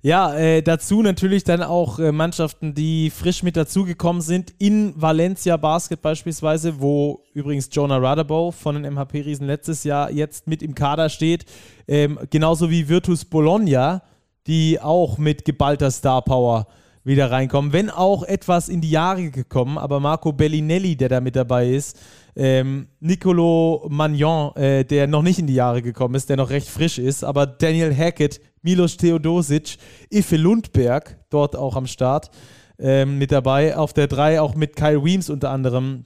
[0.05, 4.53] Ja, äh, dazu natürlich dann auch äh, Mannschaften, die frisch mit dazugekommen sind.
[4.57, 10.61] In Valencia Basket beispielsweise, wo übrigens Jonah Radabow von den MHP-Riesen letztes Jahr jetzt mit
[10.61, 11.45] im Kader steht.
[11.87, 14.01] Ähm, genauso wie Virtus Bologna,
[14.47, 16.67] die auch mit geballter Star Power
[17.03, 17.73] wieder reinkommen.
[17.73, 21.99] Wenn auch etwas in die Jahre gekommen, aber Marco Bellinelli, der da mit dabei ist,
[22.35, 26.67] ähm, Nicolo Magnon, äh, der noch nicht in die Jahre gekommen ist, der noch recht
[26.67, 29.77] frisch ist, aber Daniel Hackett, Milos Theodosic,
[30.09, 32.31] Ife Lundberg, dort auch am Start
[32.79, 33.75] ähm, mit dabei.
[33.77, 36.05] Auf der 3 auch mit Kyle Weems unter anderem,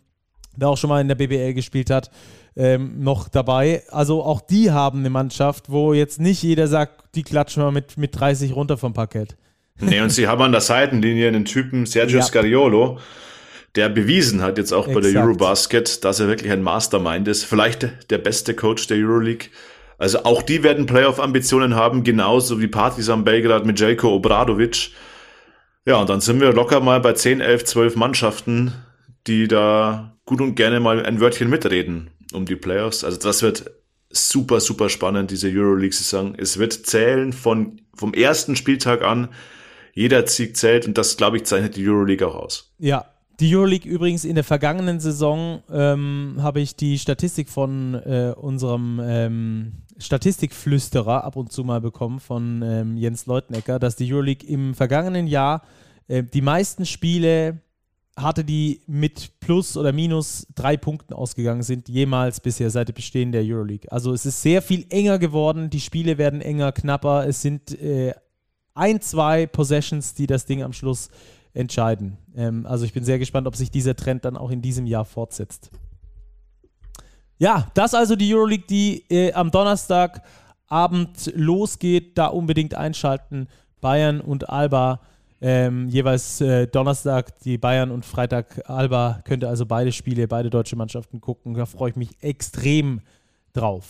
[0.55, 2.09] der auch schon mal in der BBL gespielt hat,
[2.57, 3.83] ähm, noch dabei.
[3.89, 7.97] Also auch die haben eine Mannschaft, wo jetzt nicht jeder sagt, die klatschen wir mit,
[7.97, 9.37] mit 30 runter vom Parkett.
[9.79, 12.25] Nee, und sie haben an der Seitenlinie einen Typen, Sergio ja.
[12.25, 12.97] Scariolo,
[13.75, 15.03] der bewiesen hat jetzt auch Exakt.
[15.05, 17.43] bei der Eurobasket, dass er wirklich ein Mastermind ist.
[17.43, 19.49] Vielleicht der beste Coach der Euroleague.
[19.99, 24.91] Also auch die werden Playoff-Ambitionen haben, genauso wie Partizan Belgrad mit Jelko Obradovic.
[25.85, 28.73] Ja, und dann sind wir locker mal bei 10, 11, 12 Mannschaften,
[29.27, 33.03] die da gut und gerne mal ein Wörtchen mitreden um die Playoffs.
[33.03, 33.71] Also das wird
[34.09, 36.35] super, super spannend, diese Euroleague-Saison.
[36.37, 39.29] Es wird zählen von, vom ersten Spieltag an
[39.93, 42.71] jeder Sieg zählt und das, glaube ich, zeichnet die Euroleague auch aus.
[42.77, 43.05] Ja,
[43.39, 48.99] die Euroleague übrigens in der vergangenen Saison ähm, habe ich die Statistik von äh, unserem
[49.03, 54.75] ähm, Statistikflüsterer ab und zu mal bekommen von ähm, Jens Leutnecker, dass die Euroleague im
[54.75, 55.63] vergangenen Jahr
[56.07, 57.61] äh, die meisten Spiele
[58.17, 63.31] hatte, die mit plus oder minus drei Punkten ausgegangen sind, jemals bisher seit dem Bestehen
[63.31, 63.91] der Euroleague.
[63.91, 68.13] Also es ist sehr viel enger geworden, die Spiele werden enger, knapper, es sind äh,
[68.73, 71.09] ein, zwei Possessions, die das Ding am Schluss
[71.53, 72.17] entscheiden.
[72.35, 75.05] Ähm, also ich bin sehr gespannt, ob sich dieser Trend dann auch in diesem Jahr
[75.05, 75.71] fortsetzt.
[77.39, 82.17] Ja, das also die Euroleague, die äh, am Donnerstagabend losgeht.
[82.17, 83.47] Da unbedingt einschalten.
[83.79, 85.01] Bayern und Alba.
[85.39, 89.21] Ähm, jeweils äh, Donnerstag die Bayern und Freitag Alba.
[89.23, 91.53] Könnt ihr also beide Spiele, beide deutsche Mannschaften gucken.
[91.53, 93.01] Da freue ich mich extrem
[93.53, 93.85] drauf.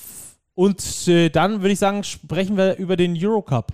[0.56, 3.72] Und äh, dann würde ich sagen, sprechen wir über den Eurocup.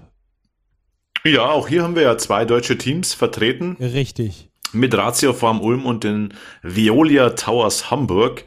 [1.26, 3.78] Ja, auch hier haben wir ja zwei deutsche Teams vertreten.
[3.80, 4.50] Richtig.
[4.74, 8.44] Mit Ratio Farm Ulm und den Violia Towers Hamburg.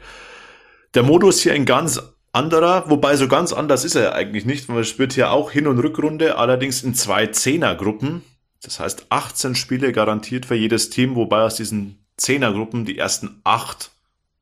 [0.93, 2.01] Der Modus hier ein ganz
[2.33, 5.51] anderer, wobei so ganz anders ist er ja eigentlich nicht, weil man spielt hier auch
[5.51, 8.21] Hin- und Rückrunde, allerdings in zwei Zehnergruppen.
[8.63, 13.91] Das heißt 18 Spiele garantiert für jedes Team, wobei aus diesen Zehnergruppen die ersten acht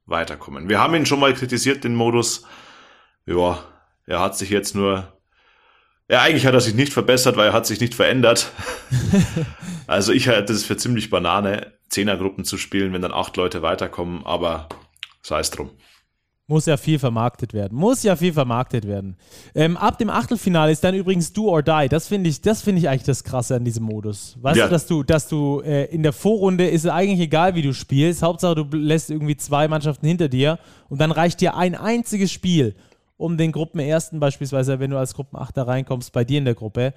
[0.06, 0.70] weiterkommen.
[0.70, 2.46] Wir haben ihn schon mal kritisiert, den Modus.
[3.26, 3.64] Ja,
[4.06, 5.16] er hat sich jetzt nur
[6.08, 8.52] ja, eigentlich hat er sich nicht verbessert, weil er hat sich nicht verändert.
[9.88, 14.24] also ich halte es für ziemlich Banane, Zehnergruppen zu spielen, wenn dann acht Leute weiterkommen,
[14.24, 14.70] aber
[15.24, 15.72] sei es drum.
[16.48, 17.76] Muss ja viel vermarktet werden.
[17.76, 19.18] Muss ja viel vermarktet werden.
[19.56, 21.88] Ähm, ab dem Achtelfinale ist dann übrigens Do or Die.
[21.90, 24.38] Das finde ich, das ich eigentlich das Krasse an diesem Modus.
[24.42, 24.66] Weißt ja.
[24.66, 27.74] du, dass du, dass du äh, in der Vorrunde ist es eigentlich egal, wie du
[27.74, 28.22] spielst.
[28.22, 32.76] Hauptsache, du lässt irgendwie zwei Mannschaften hinter dir und dann reicht dir ein einziges Spiel,
[33.18, 36.94] um den Gruppenersten beispielsweise, wenn du als Gruppenachter reinkommst, bei dir in der Gruppe,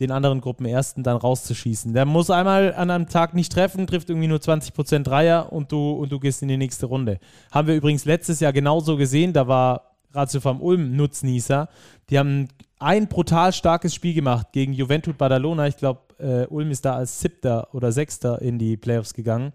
[0.00, 1.92] den anderen Gruppenersten dann rauszuschießen.
[1.92, 5.92] Der muss einmal an einem Tag nicht treffen, trifft irgendwie nur 20% Dreier und du,
[5.92, 7.18] und du gehst in die nächste Runde.
[7.50, 11.68] Haben wir übrigens letztes Jahr genauso gesehen, da war Ratio vom Ulm Nutznießer.
[12.10, 15.68] Die haben ein brutal starkes Spiel gemacht gegen Juventud Badalona.
[15.68, 19.52] Ich glaube, äh, Ulm ist da als Siebter oder Sechster in die Playoffs gegangen.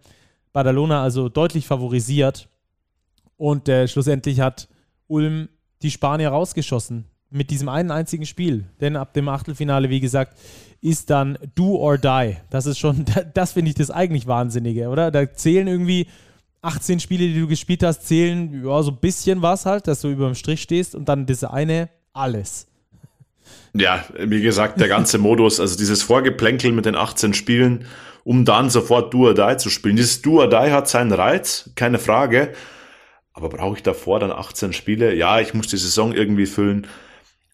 [0.54, 2.50] Badalona also deutlich favorisiert.
[3.36, 4.68] Und äh, schlussendlich hat
[5.08, 5.50] Ulm
[5.84, 8.66] die Spanier rausgeschossen mit diesem einen einzigen Spiel.
[8.80, 10.38] Denn ab dem Achtelfinale, wie gesagt,
[10.82, 12.38] ist dann do or die.
[12.50, 15.12] Das ist schon, das finde ich das eigentlich Wahnsinnige, oder?
[15.12, 16.08] Da zählen irgendwie
[16.62, 20.10] 18 Spiele, die du gespielt hast, zählen ja, so ein bisschen was halt, dass du
[20.10, 22.68] über dem Strich stehst und dann das eine, alles.
[23.74, 27.86] Ja, wie gesagt, der ganze Modus, also dieses Vorgeplänkel mit den 18 Spielen,
[28.24, 29.96] um dann sofort Do or Die zu spielen.
[29.96, 32.54] Dieses Do or Die hat seinen Reiz, keine Frage.
[33.34, 35.14] Aber brauche ich davor dann 18 Spiele?
[35.14, 36.88] Ja, ich muss die Saison irgendwie füllen.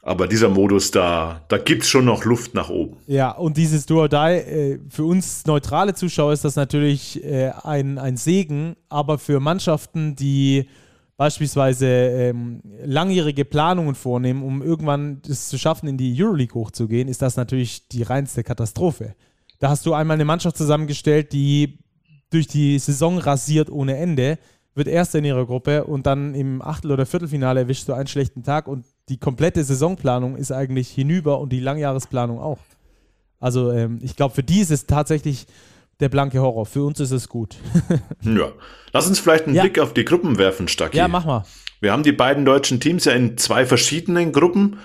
[0.06, 2.98] Aber dieser Modus, da, da gibt es schon noch Luft nach oben.
[3.08, 7.52] Ja, und dieses Do or Die, äh, für uns neutrale Zuschauer ist das natürlich äh,
[7.64, 10.68] ein, ein Segen, aber für Mannschaften, die
[11.16, 17.22] beispielsweise ähm, langjährige Planungen vornehmen, um irgendwann es zu schaffen, in die Euroleague hochzugehen, ist
[17.22, 19.16] das natürlich die reinste Katastrophe.
[19.60, 21.80] Da hast du einmal eine Mannschaft zusammengestellt, die
[22.30, 24.38] durch die Saison rasiert ohne Ende,
[24.76, 28.44] wird Erster in ihrer Gruppe und dann im Achtel- oder Viertelfinale erwischst du einen schlechten
[28.44, 32.60] Tag und die komplette Saisonplanung ist eigentlich hinüber und die Langjahresplanung auch.
[33.40, 35.48] Also ähm, ich glaube, für die ist es tatsächlich
[36.00, 36.66] der blanke Horror.
[36.66, 37.58] Für uns ist es gut.
[38.22, 38.52] ja.
[38.94, 39.64] Lass uns vielleicht einen ja.
[39.64, 40.98] Blick auf die Gruppen werfen, Stacki.
[40.98, 41.44] Ja, mach mal.
[41.82, 44.78] Wir haben die beiden deutschen Teams ja in zwei verschiedenen Gruppen.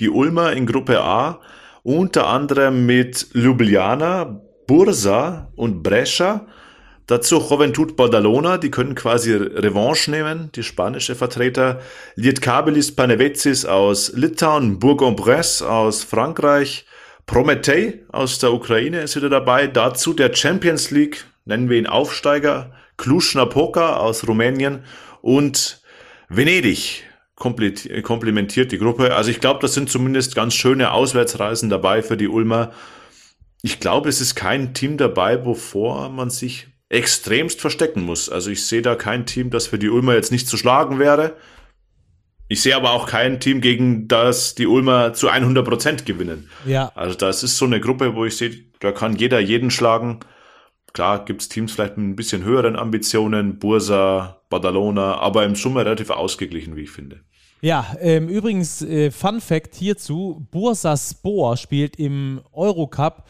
[0.00, 1.40] Die Ulmer in Gruppe A,
[1.82, 6.46] unter anderem mit Ljubljana, Bursa und Brescia.
[7.12, 11.82] Dazu Juventud Badalona, die können quasi Revanche nehmen, die spanische Vertreter.
[12.14, 16.86] Lietkabelis Panevezis aus Litauen, Bourg-en-Bresse aus Frankreich,
[17.26, 19.66] Prometei aus der Ukraine ist wieder dabei.
[19.66, 24.82] Dazu der Champions League, nennen wir ihn Aufsteiger, Cluj-Napoca aus Rumänien
[25.20, 25.82] und
[26.30, 27.04] Venedig
[27.36, 29.14] komplementiert die Gruppe.
[29.14, 32.72] Also ich glaube, das sind zumindest ganz schöne Auswärtsreisen dabei für die Ulmer.
[33.60, 38.28] Ich glaube, es ist kein Team dabei, wovor man sich extremst verstecken muss.
[38.28, 41.36] Also ich sehe da kein Team, das für die Ulmer jetzt nicht zu schlagen wäre.
[42.48, 46.50] Ich sehe aber auch kein Team, gegen das die Ulmer zu 100 Prozent gewinnen.
[46.66, 46.92] Ja.
[46.94, 50.20] Also das ist so eine Gruppe, wo ich sehe, da kann jeder jeden schlagen.
[50.92, 55.86] Klar gibt es Teams vielleicht mit ein bisschen höheren Ambitionen, Bursa, Badalona, aber im Summe
[55.86, 57.20] relativ ausgeglichen, wie ich finde.
[57.62, 63.24] Ja, ähm, übrigens, äh, Fun Fact hierzu: Bursa Spor spielt im Eurocup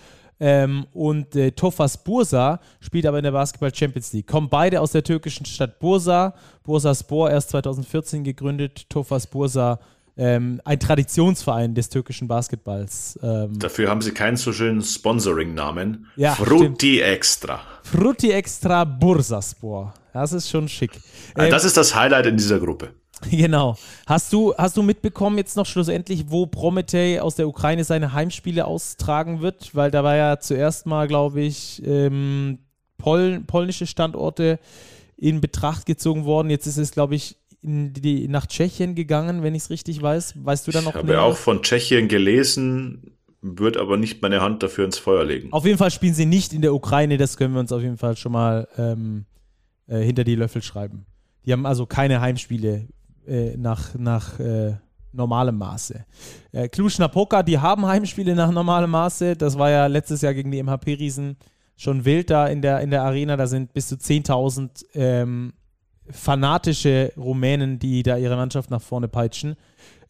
[0.45, 4.26] ähm, und äh, Tofas Bursa spielt aber in der Basketball Champions League.
[4.26, 6.34] Kommen beide aus der türkischen Stadt Bursa.
[6.64, 9.78] Bursa Spor erst 2014 gegründet, Tofas Bursa
[10.16, 13.20] ähm, ein Traditionsverein des türkischen Basketballs.
[13.22, 13.57] Ähm.
[13.57, 16.09] Dafür haben sie keinen so schönen Sponsoring-Namen.
[16.16, 17.09] Ja, Frutti stimmt.
[17.09, 17.61] Extra.
[17.84, 19.95] Frutti Extra Bursaspor.
[20.12, 20.90] Das ist schon schick.
[21.36, 22.90] Ähm, das ist das Highlight in dieser Gruppe.
[23.31, 23.77] Genau.
[24.07, 28.66] Hast du, hast du mitbekommen jetzt noch schlussendlich, wo Prometei aus der Ukraine seine Heimspiele
[28.66, 29.75] austragen wird?
[29.75, 32.59] Weil da war ja zuerst mal, glaube ich, ähm,
[32.99, 34.59] Pol polnische Standorte
[35.16, 36.51] in Betracht gezogen worden.
[36.51, 40.35] Jetzt ist es, glaube ich, die, nach Tschechien gegangen, wenn ich es richtig weiß.
[40.45, 40.95] Weißt du da noch?
[40.95, 45.53] Ich habe auch von Tschechien gelesen, würde aber nicht meine Hand dafür ins Feuer legen.
[45.53, 47.99] Auf jeden Fall spielen sie nicht in der Ukraine, das können wir uns auf jeden
[47.99, 49.27] Fall schon mal ähm,
[49.87, 51.07] äh, hinter die Löffel schreiben.
[51.45, 52.87] Die haben also keine Heimspiele
[53.27, 54.75] äh, nach, nach äh,
[55.12, 56.05] normalem Maße.
[56.53, 59.37] Äh, Cluj-Napoca, die haben Heimspiele nach normalem Maße.
[59.37, 61.37] Das war ja letztes Jahr gegen die MHP-Riesen
[61.77, 63.37] schon wild da in der, in der Arena.
[63.37, 65.53] Da sind bis zu 10.000 ähm,
[66.09, 69.57] fanatische Rumänen, die da ihre Mannschaft nach vorne peitschen.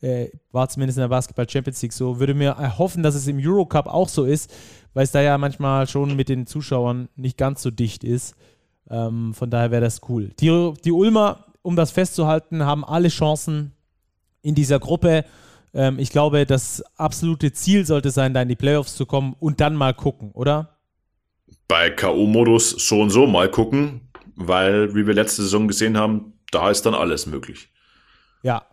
[0.01, 2.19] Äh, war zumindest in der Basketball Champions League so.
[2.19, 4.53] Würde mir erhoffen, dass es im Eurocup auch so ist,
[4.95, 8.35] weil es da ja manchmal schon mit den Zuschauern nicht ganz so dicht ist.
[8.91, 10.31] Ähm, von daher wäre das cool.
[10.41, 13.73] Die, die Ulmer, um das festzuhalten, haben alle Chancen
[14.43, 15.25] in dieser Gruppe.
[15.73, 19.61] Ähm, ich glaube, das absolute Ziel sollte sein, da in die Playoffs zu kommen und
[19.61, 20.77] dann mal gucken, oder?
[21.69, 24.03] Bei K.O.-Modus so und so mal gucken,
[24.35, 27.69] weil, wie wir letzte Saison gesehen haben, da ist dann alles möglich.
[28.43, 28.67] Ja.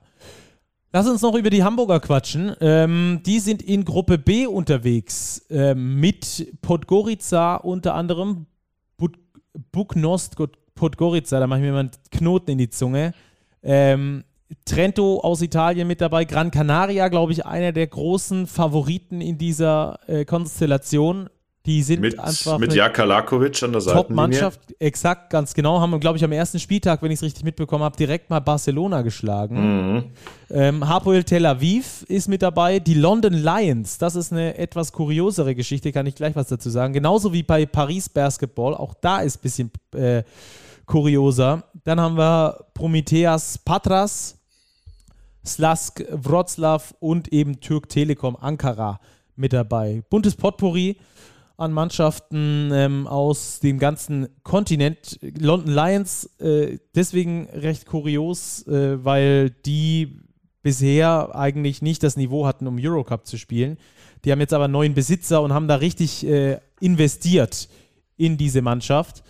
[0.91, 2.55] Lass uns noch über die Hamburger quatschen.
[2.61, 8.47] Ähm, die sind in Gruppe B unterwegs ähm, mit Podgorica unter anderem,
[9.71, 10.35] Buknost
[10.79, 13.13] Podgorica, da mache ich mir mal einen Knoten in die Zunge.
[13.61, 14.23] Ähm,
[14.65, 19.99] Trento aus Italien mit dabei, Gran Canaria, glaube ich, einer der großen Favoriten in dieser
[20.07, 21.29] äh, Konstellation.
[21.65, 23.97] Die sind mit, einfach mit Jaka Lakovic an der Seite.
[23.97, 25.81] Top-Mannschaft, exakt, ganz genau.
[25.81, 29.01] Haben, glaube ich, am ersten Spieltag, wenn ich es richtig mitbekommen habe, direkt mal Barcelona
[29.01, 29.93] geschlagen.
[29.93, 30.03] Mhm.
[30.49, 32.79] Ähm, Hapoel Tel Aviv ist mit dabei.
[32.79, 36.93] Die London Lions, das ist eine etwas kuriosere Geschichte, kann ich gleich was dazu sagen.
[36.93, 40.23] Genauso wie bei Paris Basketball, auch da ist ein bisschen äh,
[40.89, 41.63] kurioser.
[41.83, 44.39] Dann haben wir Prometheas Patras,
[45.45, 48.99] Slask Wroclaw und eben Türk Telekom Ankara
[49.35, 50.01] mit dabei.
[50.09, 50.97] Buntes Potpourri
[51.57, 55.19] an Mannschaften ähm, aus dem ganzen Kontinent.
[55.21, 60.17] London Lions äh, deswegen recht kurios, äh, weil die
[60.63, 63.77] bisher eigentlich nicht das Niveau hatten, um Eurocup zu spielen.
[64.25, 67.69] Die haben jetzt aber neuen Besitzer und haben da richtig äh, investiert
[68.17, 69.23] in diese Mannschaft.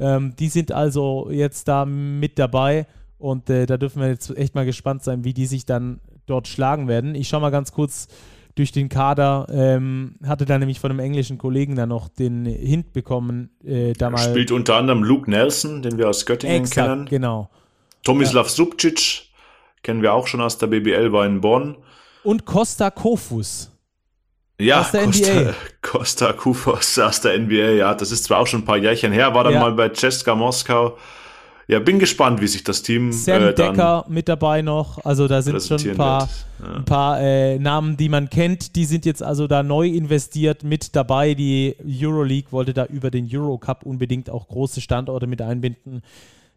[0.00, 2.86] Ähm, die sind also jetzt da mit dabei
[3.18, 6.48] und äh, da dürfen wir jetzt echt mal gespannt sein, wie die sich dann dort
[6.48, 7.14] schlagen werden.
[7.14, 8.08] Ich schaue mal ganz kurz
[8.54, 9.46] durch den Kader.
[9.50, 13.50] Ähm, hatte da nämlich von einem englischen Kollegen dann noch den Hint bekommen.
[13.64, 17.06] Äh, da Spielt unter anderem Luke Nelson, den wir aus Göttingen exakt, kennen.
[17.06, 17.50] genau.
[18.02, 18.52] Tomislav ja.
[18.52, 19.28] Subcic,
[19.82, 21.76] kennen wir auch schon aus der BBL, war in Bonn.
[22.22, 23.70] Und Costa Kofus.
[24.60, 25.54] Ja, aus der Costa, NBA.
[25.82, 29.34] Costa Kufos aus der NBA, ja, das ist zwar auch schon ein paar Jährchen her,
[29.34, 29.60] war dann ja.
[29.60, 30.96] mal bei Cesca Moskau
[31.70, 33.12] ja, bin gespannt, wie sich das Team.
[33.12, 35.04] Sam äh, Decker mit dabei noch.
[35.04, 36.74] Also da sind schon ein paar, ja.
[36.74, 38.74] ein paar äh, Namen, die man kennt.
[38.74, 41.34] Die sind jetzt also da neu investiert mit dabei.
[41.34, 46.02] Die Euroleague wollte da über den Eurocup unbedingt auch große Standorte mit einbinden.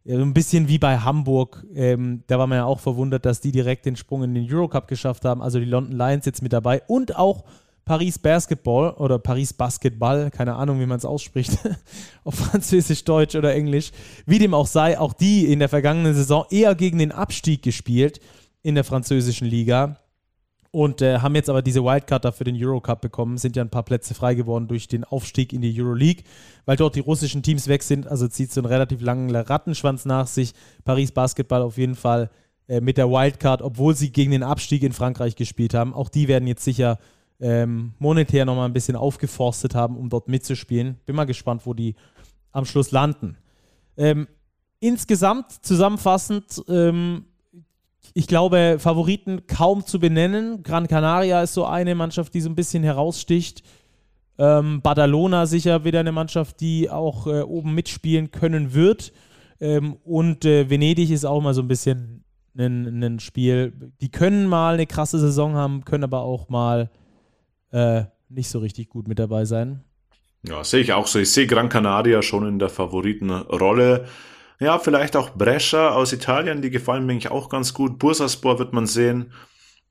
[0.04, 1.64] Ja, ein bisschen wie bei Hamburg.
[1.76, 4.88] Ähm, da war man ja auch verwundert, dass die direkt den Sprung in den Eurocup
[4.88, 5.44] geschafft haben.
[5.44, 6.82] Also die London Lions jetzt mit dabei.
[6.88, 7.44] Und auch
[7.86, 11.58] Paris Basketball oder Paris Basketball, keine Ahnung, wie man es ausspricht,
[12.24, 13.92] auf Französisch, Deutsch oder Englisch,
[14.26, 18.22] wie dem auch sei, auch die in der vergangenen Saison eher gegen den Abstieg gespielt
[18.62, 19.98] in der französischen Liga
[20.76, 23.84] und äh, haben jetzt aber diese Wildcard für den Eurocup bekommen, sind ja ein paar
[23.84, 26.24] Plätze frei geworden durch den Aufstieg in die Euroleague,
[26.66, 30.26] weil dort die russischen Teams weg sind, also zieht so einen relativ langen Rattenschwanz nach
[30.26, 30.54] sich.
[30.84, 32.32] Paris Basketball auf jeden Fall
[32.68, 35.94] äh, mit der Wildcard, obwohl sie gegen den Abstieg in Frankreich gespielt haben.
[35.94, 36.98] Auch die werden jetzt sicher
[37.44, 40.98] ähm, monetär nochmal ein bisschen aufgeforstet haben, um dort mitzuspielen.
[41.06, 41.96] Bin mal gespannt, wo die
[42.54, 43.36] am Schluss landen.
[43.98, 44.28] Ähm,
[44.80, 47.26] insgesamt zusammenfassend, ähm,
[48.14, 50.64] ich glaube, Favoriten kaum zu benennen.
[50.64, 53.62] Gran Canaria ist so eine Mannschaft, die so ein bisschen heraussticht.
[54.38, 59.12] Ähm, Badalona sicher wieder eine Mannschaft, die auch äh, oben mitspielen können wird.
[59.60, 62.24] Ähm, und äh, Venedig ist auch mal so ein bisschen
[62.58, 63.74] ein, ein Spiel.
[64.00, 66.90] Die können mal eine krasse Saison haben, können aber auch mal
[67.74, 69.84] äh, nicht so richtig gut mit dabei sein.
[70.48, 71.20] Ja, sehe ich auch so.
[71.20, 74.08] Ich sehe Gran Canaria schon in der Favoritenrolle.
[74.60, 78.00] Ja, vielleicht auch Brescia aus Italien, die gefallen mir eigentlich auch ganz gut.
[78.00, 79.34] Bursaspor wird man sehen.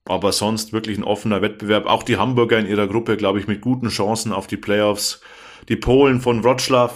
[0.04, 1.86] Aber sonst wirklich ein offener Wettbewerb.
[1.86, 5.20] Auch die Hamburger in ihrer Gruppe, glaube ich, mit guten Chancen auf die Playoffs.
[5.68, 6.92] Die Polen von Wroclaw,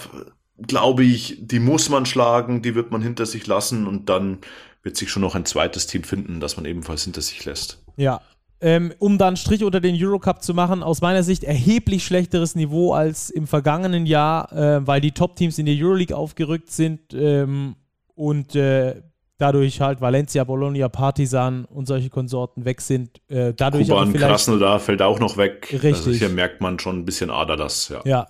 [0.59, 4.39] glaube ich, die muss man schlagen, die wird man hinter sich lassen und dann
[4.83, 7.83] wird sich schon noch ein zweites Team finden, das man ebenfalls hinter sich lässt.
[7.97, 8.21] Ja,
[8.61, 12.93] ähm, um dann Strich unter den Eurocup zu machen, aus meiner Sicht erheblich schlechteres Niveau
[12.93, 17.77] als im vergangenen Jahr, äh, weil die Top-Teams in der Euroleague aufgerückt sind ähm,
[18.15, 19.03] und äh,
[19.39, 23.21] dadurch halt Valencia, Bologna, Partizan und solche Konsorten weg sind.
[23.29, 25.69] Äh, dadurch Kuban, Krasnodar fällt auch noch weg.
[25.73, 25.93] Richtig.
[25.93, 27.91] Also hier merkt man schon ein bisschen Aderlass.
[27.91, 28.01] Ja.
[28.05, 28.27] ja.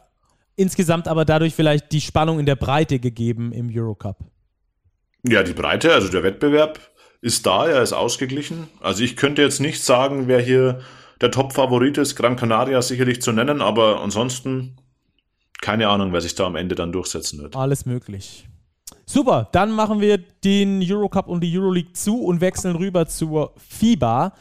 [0.57, 4.19] Insgesamt aber dadurch vielleicht die Spannung in der Breite gegeben im Eurocup.
[5.23, 6.81] Ja, die Breite, also der Wettbewerb
[7.21, 8.69] ist da, er ist ausgeglichen.
[8.81, 10.81] Also ich könnte jetzt nicht sagen, wer hier
[11.21, 14.77] der Top-Favorit ist, Gran Canaria sicherlich zu nennen, aber ansonsten
[15.61, 17.57] keine Ahnung, wer sich da am Ende dann durchsetzen wird.
[17.57, 18.47] Alles möglich.
[19.05, 24.33] Super, dann machen wir den Eurocup und die Euroleague zu und wechseln rüber zur FIBA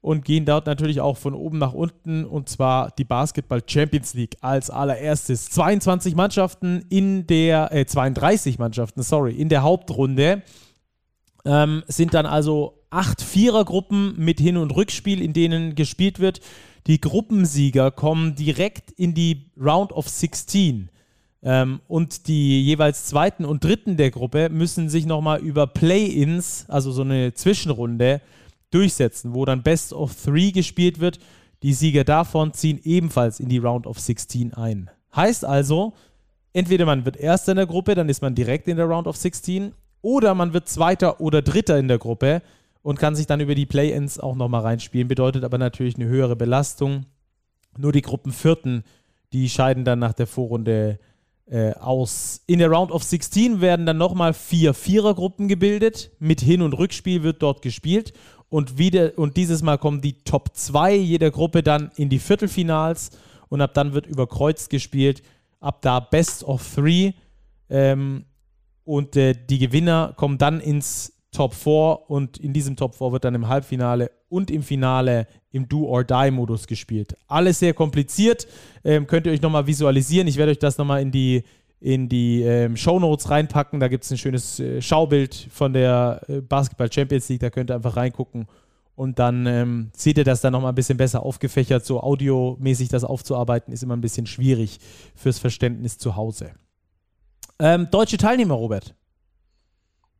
[0.00, 4.36] und gehen dort natürlich auch von oben nach unten und zwar die Basketball Champions League
[4.40, 5.50] als allererstes.
[5.50, 10.42] 22 Mannschaften in der, äh, 32 Mannschaften, sorry, in der Hauptrunde
[11.44, 16.40] Ähm, sind dann also acht Vierergruppen mit Hin- und Rückspiel, in denen gespielt wird.
[16.86, 20.90] Die Gruppensieger kommen direkt in die Round of 16.
[21.42, 26.92] Ähm, und die jeweils zweiten und dritten der Gruppe müssen sich nochmal über Play-ins, also
[26.92, 28.20] so eine Zwischenrunde,
[28.70, 31.18] durchsetzen, wo dann Best of Three gespielt wird.
[31.62, 34.90] Die Sieger davon ziehen ebenfalls in die Round of 16 ein.
[35.14, 35.92] Heißt also,
[36.52, 39.16] entweder man wird Erster in der Gruppe, dann ist man direkt in der Round of
[39.16, 39.72] 16,
[40.02, 42.42] oder man wird Zweiter oder Dritter in der Gruppe
[42.82, 45.08] und kann sich dann über die Play-ins auch nochmal reinspielen.
[45.08, 47.06] Bedeutet aber natürlich eine höhere Belastung.
[47.78, 48.84] Nur die Gruppenvierten,
[49.32, 50.98] die scheiden dann nach der Vorrunde
[51.46, 52.42] äh, aus.
[52.46, 56.10] In der Round of 16 werden dann nochmal vier Vierergruppen gebildet.
[56.18, 58.12] Mit Hin- und Rückspiel wird dort gespielt.
[58.48, 63.10] Und, wieder, und dieses Mal kommen die Top 2 jeder Gruppe dann in die Viertelfinals.
[63.48, 65.22] Und ab dann wird über Kreuz gespielt.
[65.60, 67.12] Ab da Best of Three.
[67.70, 68.24] Ähm,
[68.84, 73.24] und äh, die Gewinner kommen dann ins Top 4 und in diesem Top 4 wird
[73.24, 77.16] dann im Halbfinale und im Finale im Do-or-Die-Modus gespielt.
[77.26, 78.46] Alles sehr kompliziert,
[78.84, 80.28] ähm, könnt ihr euch nochmal visualisieren.
[80.28, 81.42] Ich werde euch das nochmal in die,
[81.80, 83.80] in die ähm, Show Notes reinpacken.
[83.80, 87.70] Da gibt es ein schönes äh, Schaubild von der äh, Basketball Champions League, da könnt
[87.70, 88.46] ihr einfach reingucken
[88.94, 91.84] und dann ähm, seht ihr das dann nochmal ein bisschen besser aufgefächert.
[91.84, 94.78] So audiomäßig das aufzuarbeiten ist immer ein bisschen schwierig
[95.14, 96.52] fürs Verständnis zu Hause.
[97.58, 98.94] Ähm, deutsche Teilnehmer, Robert.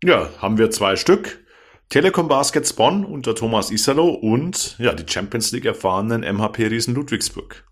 [0.04, 1.44] Ja, haben wir zwei Stück.
[1.88, 7.64] Telekom Baskets Bonn unter Thomas Isalo und ja, die Champions League erfahrenen MHP Riesen Ludwigsburg.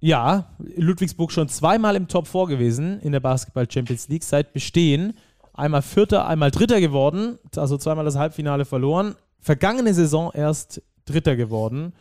[0.00, 5.18] Ja, Ludwigsburg schon zweimal im Top 4 gewesen in der Basketball Champions League seit Bestehen.
[5.52, 9.16] Einmal Vierter, einmal Dritter geworden, also zweimal das Halbfinale verloren.
[9.40, 11.92] Vergangene Saison erst Dritter geworden.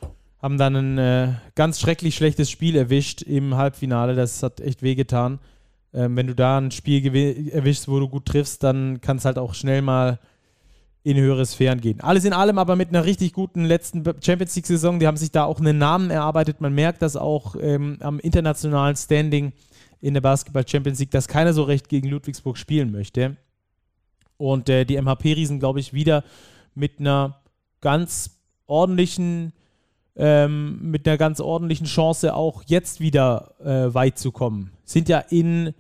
[0.42, 4.16] Haben dann ein äh, ganz schrecklich schlechtes Spiel erwischt im Halbfinale.
[4.16, 5.40] Das hat echt wehgetan.
[5.94, 9.38] Ähm, wenn du da ein Spiel erwischst, wo du gut triffst, dann kann es halt
[9.38, 10.20] auch schnell mal
[11.04, 12.02] in höhere Sphären gehen.
[12.02, 15.00] Alles in allem aber mit einer richtig guten letzten Champions League-Saison.
[15.00, 16.60] Die haben sich da auch einen Namen erarbeitet.
[16.60, 19.54] Man merkt das auch ähm, am internationalen Standing
[20.02, 23.38] in der Basketball Champions League, dass keiner so recht gegen Ludwigsburg spielen möchte.
[24.36, 26.26] Und äh, die MHP-Riesen, glaube ich, wieder
[26.76, 27.40] mit einer
[27.80, 29.54] ganz ordentlichen,
[30.16, 34.72] ähm, mit einer ganz ordentlichen Chance auch jetzt wieder äh, weit zu kommen.
[34.88, 35.74] Sind ja in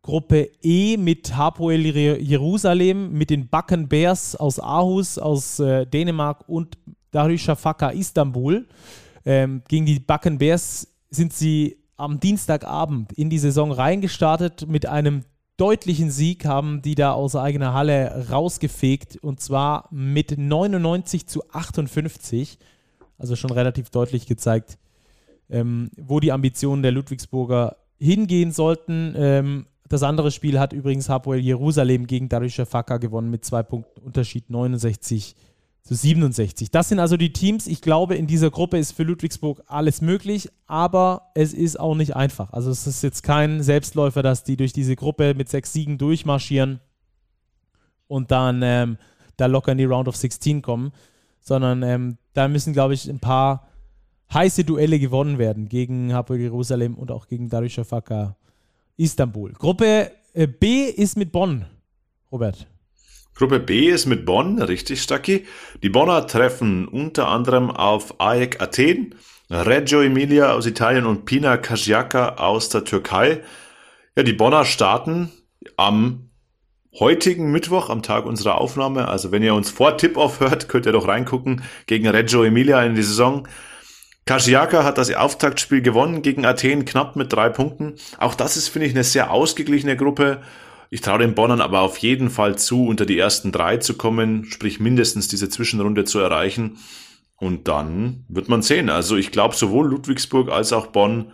[0.00, 6.78] Gruppe E mit Hapoel Jerusalem, mit den Backen Bears aus Aarhus, aus äh, Dänemark und
[7.10, 8.66] Darüşşafaka Istanbul.
[9.24, 15.24] Ähm, gegen die Backen Bears sind sie am Dienstagabend in die Saison reingestartet mit einem
[15.56, 22.58] deutlichen Sieg, haben die da aus eigener Halle rausgefegt und zwar mit 99 zu 58.
[23.18, 24.78] Also schon relativ deutlich gezeigt,
[25.48, 29.14] ähm, wo die Ambitionen der Ludwigsburger hingehen sollten.
[29.16, 34.00] Ähm, das andere Spiel hat übrigens Hapoel Jerusalem gegen Darisha Faka gewonnen mit zwei Punkten
[34.00, 35.36] Unterschied 69
[35.82, 36.70] zu 67.
[36.70, 37.66] Das sind also die Teams.
[37.66, 42.16] Ich glaube, in dieser Gruppe ist für Ludwigsburg alles möglich, aber es ist auch nicht
[42.16, 42.52] einfach.
[42.52, 46.80] Also es ist jetzt kein Selbstläufer, dass die durch diese Gruppe mit sechs Siegen durchmarschieren
[48.06, 48.96] und dann ähm,
[49.36, 50.92] da locker in die Round of 16 kommen,
[51.40, 53.68] sondern ähm, da müssen, glaube ich, ein paar
[54.32, 58.36] heiße Duelle gewonnen werden gegen Hapoel Jerusalem und auch gegen Darüşşafaka
[58.96, 59.52] Istanbul.
[59.52, 61.66] Gruppe äh, B ist mit Bonn,
[62.30, 62.66] Robert.
[63.34, 65.44] Gruppe B ist mit Bonn, richtig Stacki.
[65.82, 69.16] Die Bonner treffen unter anderem auf AEK Athen,
[69.50, 73.42] Reggio Emilia aus Italien und Pina Kasjaka aus der Türkei.
[74.16, 75.32] Ja, die Bonner starten
[75.76, 76.30] am
[76.98, 79.08] heutigen Mittwoch, am Tag unserer Aufnahme.
[79.08, 82.94] Also wenn ihr uns vor Tip-Off hört, könnt ihr doch reingucken gegen Reggio Emilia in
[82.94, 83.48] die Saison.
[84.26, 87.94] Kashiaka hat das Auftaktspiel gewonnen gegen Athen knapp mit drei Punkten.
[88.18, 90.40] Auch das ist, finde ich, eine sehr ausgeglichene Gruppe.
[90.88, 94.44] Ich traue den Bonnern aber auf jeden Fall zu, unter die ersten drei zu kommen,
[94.46, 96.78] sprich mindestens diese Zwischenrunde zu erreichen.
[97.36, 98.88] Und dann wird man sehen.
[98.88, 101.32] Also ich glaube, sowohl Ludwigsburg als auch Bonn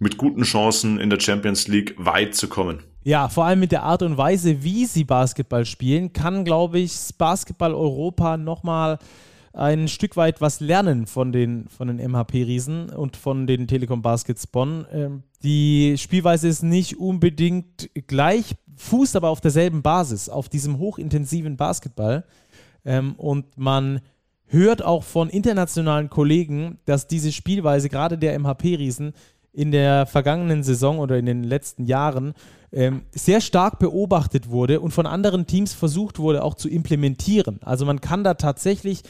[0.00, 2.82] mit guten Chancen in der Champions League weit zu kommen.
[3.04, 6.92] Ja, vor allem mit der Art und Weise, wie sie Basketball spielen, kann, glaube ich,
[7.16, 8.98] Basketball Europa nochmal
[9.54, 14.46] ein Stück weit was lernen von den, von den MHP-Riesen und von den Telekom Baskets
[14.46, 14.84] Bonn.
[14.92, 21.56] Ähm, die Spielweise ist nicht unbedingt gleich, fußt aber auf derselben Basis, auf diesem hochintensiven
[21.56, 22.24] Basketball.
[22.84, 24.00] Ähm, und man
[24.46, 29.12] hört auch von internationalen Kollegen, dass diese Spielweise, gerade der MHP-Riesen,
[29.52, 32.34] in der vergangenen Saison oder in den letzten Jahren
[32.72, 37.60] ähm, sehr stark beobachtet wurde und von anderen Teams versucht wurde auch zu implementieren.
[37.62, 39.02] Also man kann da tatsächlich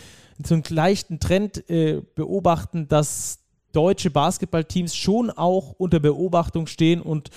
[0.43, 3.41] so einen leichten Trend äh, beobachten, dass
[3.73, 7.31] deutsche Basketballteams schon auch unter Beobachtung stehen und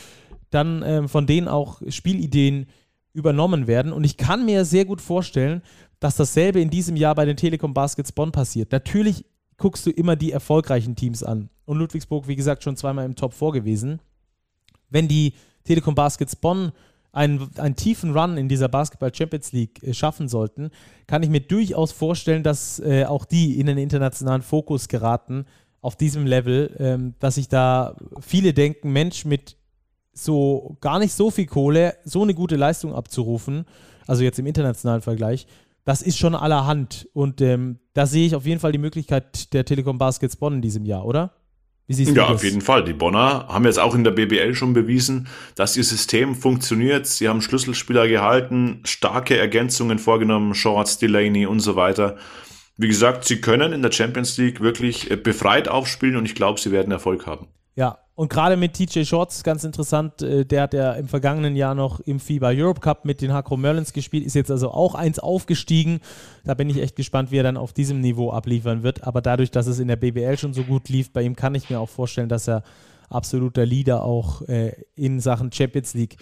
[0.50, 2.68] dann äh, von denen auch Spielideen
[3.14, 3.91] übernommen werden.
[3.91, 5.62] Und ich kann mir sehr gut vorstellen,
[6.00, 8.72] dass dasselbe in diesem Jahr bei den Telekom Baskets Bonn passiert.
[8.72, 9.26] Natürlich
[9.58, 11.50] guckst du immer die erfolgreichen Teams an.
[11.66, 14.00] Und Ludwigsburg, wie gesagt, schon zweimal im Top 4 gewesen.
[14.89, 15.34] Wenn die
[15.64, 16.72] Telekom Baskets Bonn
[17.18, 20.70] einen, einen tiefen Run in dieser Basketball Champions League äh, schaffen sollten,
[21.07, 25.45] kann ich mir durchaus vorstellen, dass äh, auch die in den internationalen Fokus geraten
[25.82, 29.57] auf diesem Level, ähm, dass sich da viele denken, Mensch, mit
[30.13, 33.65] so gar nicht so viel Kohle, so eine gute Leistung abzurufen,
[34.07, 35.47] also jetzt im internationalen Vergleich,
[35.86, 37.07] das ist schon allerhand.
[37.13, 40.61] Und ähm, da sehe ich auf jeden Fall die Möglichkeit der Telekom Baskets Bonn in
[40.61, 41.34] diesem Jahr, oder?
[41.88, 42.36] Wie siehst du ja, das?
[42.36, 42.84] auf jeden Fall.
[42.84, 47.08] Die Bonner haben jetzt auch in der BBL schon bewiesen, dass ihr System funktioniert.
[47.08, 52.18] Sie haben Schlüsselspieler gehalten, starke Ergänzungen vorgenommen, Shorts, Delaney und so weiter.
[52.76, 56.60] Wie gesagt, sie können in der Champions League wirklich äh, befreit aufspielen und ich glaube,
[56.60, 57.48] sie werden Erfolg haben.
[57.78, 61.76] Ja, und gerade mit TJ Shorts, ganz interessant, äh, der hat ja im vergangenen Jahr
[61.76, 65.20] noch im FIBA Europe Cup mit den Hakro Merlins gespielt, ist jetzt also auch eins
[65.20, 66.00] aufgestiegen.
[66.44, 69.04] Da bin ich echt gespannt, wie er dann auf diesem Niveau abliefern wird.
[69.04, 71.70] Aber dadurch, dass es in der BBL schon so gut lief, bei ihm kann ich
[71.70, 72.64] mir auch vorstellen, dass er
[73.12, 76.18] absoluter Leader auch äh, in Sachen Champions League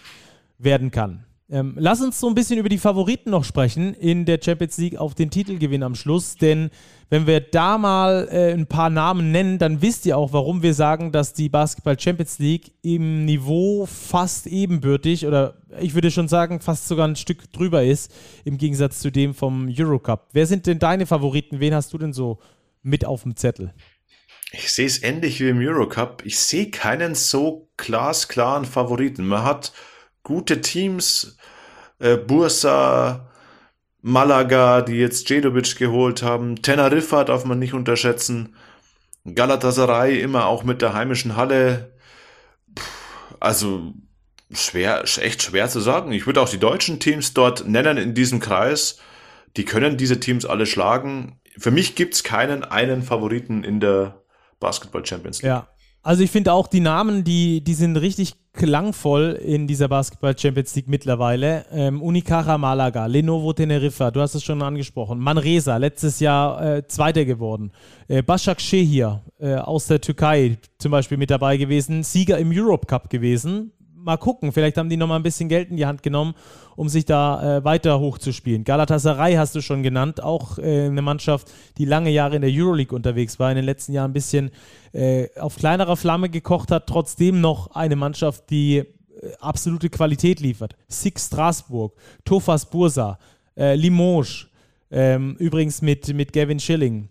[0.58, 1.24] werden kann.
[1.48, 4.98] Ähm, lass uns so ein bisschen über die Favoriten noch sprechen in der Champions League
[4.98, 6.72] auf den Titelgewinn am Schluss, denn
[7.10, 10.74] wenn wir da mal äh, ein paar Namen nennen, dann wisst ihr auch, warum wir
[10.74, 16.62] sagen, dass die Basketball Champions League im Niveau fast ebenbürtig oder ich würde schon sagen,
[16.62, 18.12] fast sogar ein Stück drüber ist,
[18.44, 20.30] im Gegensatz zu dem vom Eurocup.
[20.34, 21.60] Wer sind denn deine Favoriten?
[21.60, 22.40] Wen hast du denn so
[22.82, 23.72] mit auf dem Zettel?
[24.52, 26.24] Ich sehe es ähnlich wie im Eurocup.
[26.26, 29.28] Ich sehe keinen so glasklaren Favoriten.
[29.28, 29.74] Man hat
[30.26, 31.38] gute Teams,
[32.00, 33.30] äh, Bursa,
[34.02, 38.56] Malaga, die jetzt Jedovic geholt haben, Teneriffa darf man nicht unterschätzen,
[39.24, 41.94] Galatasaray immer auch mit der heimischen Halle.
[43.40, 43.94] Also
[44.52, 46.12] schwer, echt schwer zu sagen.
[46.12, 49.00] Ich würde auch die deutschen Teams dort nennen in diesem Kreis.
[49.58, 51.40] Die können diese Teams alle schlagen.
[51.58, 54.22] Für mich gibt es keinen einen Favoriten in der
[54.60, 55.50] Basketball Champions League.
[55.50, 55.68] Ja,
[56.06, 60.76] also ich finde auch die Namen, die, die sind richtig klangvoll in dieser Basketball Champions
[60.76, 61.66] League mittlerweile.
[61.72, 65.18] Ähm, Unicaja Malaga, Lenovo Teneriffa, du hast es schon angesprochen.
[65.18, 67.72] Manresa, letztes Jahr äh, Zweiter geworden.
[68.08, 72.04] Äh, Başakşehir äh, aus der Türkei zum Beispiel mit dabei gewesen.
[72.04, 73.72] Sieger im Europe Cup gewesen
[74.06, 74.52] mal gucken.
[74.52, 76.36] Vielleicht haben die nochmal ein bisschen Geld in die Hand genommen,
[76.76, 78.64] um sich da äh, weiter hochzuspielen.
[78.64, 82.96] Galatasaray hast du schon genannt, auch äh, eine Mannschaft, die lange Jahre in der Euroleague
[82.96, 84.52] unterwegs war, in den letzten Jahren ein bisschen
[84.94, 88.86] äh, auf kleinerer Flamme gekocht hat, trotzdem noch eine Mannschaft, die äh,
[89.40, 90.76] absolute Qualität liefert.
[90.88, 93.18] Six Straßburg, Tofas Bursa,
[93.58, 94.48] äh, Limoges,
[94.92, 97.10] ähm, übrigens mit, mit Gavin Schilling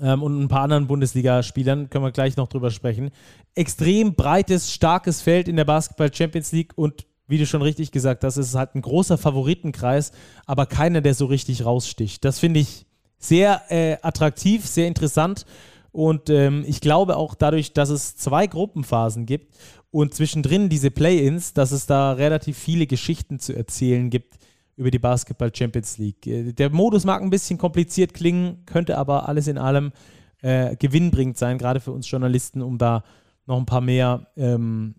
[0.00, 3.10] ähm, und ein paar anderen Bundesligaspielern, können wir gleich noch drüber sprechen.
[3.54, 8.24] Extrem breites, starkes Feld in der Basketball Champions League und wie du schon richtig gesagt
[8.24, 10.12] hast, ist es halt ein großer Favoritenkreis,
[10.46, 12.24] aber keiner, der so richtig raussticht.
[12.24, 12.86] Das finde ich
[13.18, 15.44] sehr äh, attraktiv, sehr interessant
[15.92, 19.56] und ähm, ich glaube auch dadurch, dass es zwei Gruppenphasen gibt
[19.90, 24.38] und zwischendrin diese Play-ins, dass es da relativ viele Geschichten zu erzählen gibt,
[24.78, 26.26] über die Basketball Champions League.
[26.26, 29.92] Äh, der Modus mag ein bisschen kompliziert klingen, könnte aber alles in allem
[30.40, 33.02] äh, gewinnbringend sein, gerade für uns Journalisten, um da
[33.46, 34.94] noch ein paar mehr ähm,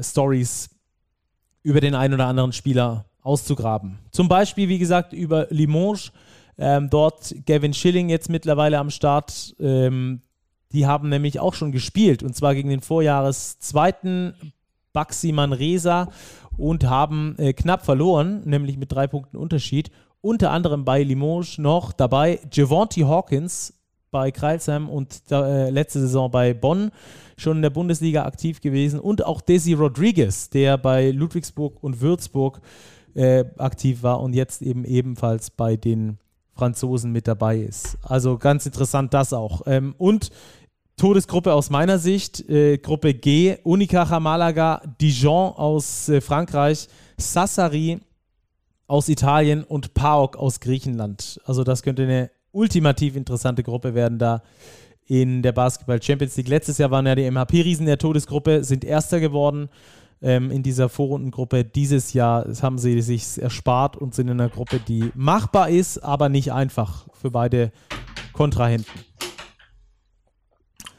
[0.00, 0.70] Stories
[1.62, 3.98] über den einen oder anderen Spieler auszugraben.
[4.10, 6.12] Zum Beispiel, wie gesagt, über Limoges.
[6.56, 9.54] Ähm, dort Gavin Schilling jetzt mittlerweile am Start.
[9.60, 10.22] Ähm,
[10.72, 14.34] die haben nämlich auch schon gespielt und zwar gegen den Vorjahres zweiten
[14.92, 16.08] Baxi Manresa
[16.58, 19.90] und haben äh, knapp verloren, nämlich mit drei Punkten Unterschied.
[20.20, 23.72] Unter anderem bei Limoges noch dabei Javonte Hawkins
[24.10, 26.90] bei Kreilsheim und äh, letzte Saison bei Bonn
[27.36, 32.60] schon in der Bundesliga aktiv gewesen und auch Desi Rodriguez, der bei Ludwigsburg und Würzburg
[33.14, 36.18] äh, aktiv war und jetzt eben ebenfalls bei den
[36.54, 37.96] Franzosen mit dabei ist.
[38.02, 39.62] Also ganz interessant das auch.
[39.66, 40.30] Ähm, und
[40.98, 48.00] Todesgruppe aus meiner Sicht, äh, Gruppe G, Unicaja Malaga, Dijon aus äh, Frankreich, Sassari
[48.88, 51.40] aus Italien und PAOK aus Griechenland.
[51.44, 54.42] Also das könnte eine ultimativ interessante Gruppe werden da
[55.06, 56.48] in der Basketball Champions League.
[56.48, 59.68] Letztes Jahr waren ja die MHP-Riesen der Todesgruppe, sind Erster geworden
[60.20, 61.64] ähm, in dieser Vorrundengruppe.
[61.64, 66.28] Dieses Jahr haben sie sich erspart und sind in einer Gruppe, die machbar ist, aber
[66.28, 67.72] nicht einfach für beide
[68.32, 69.07] Kontrahenten.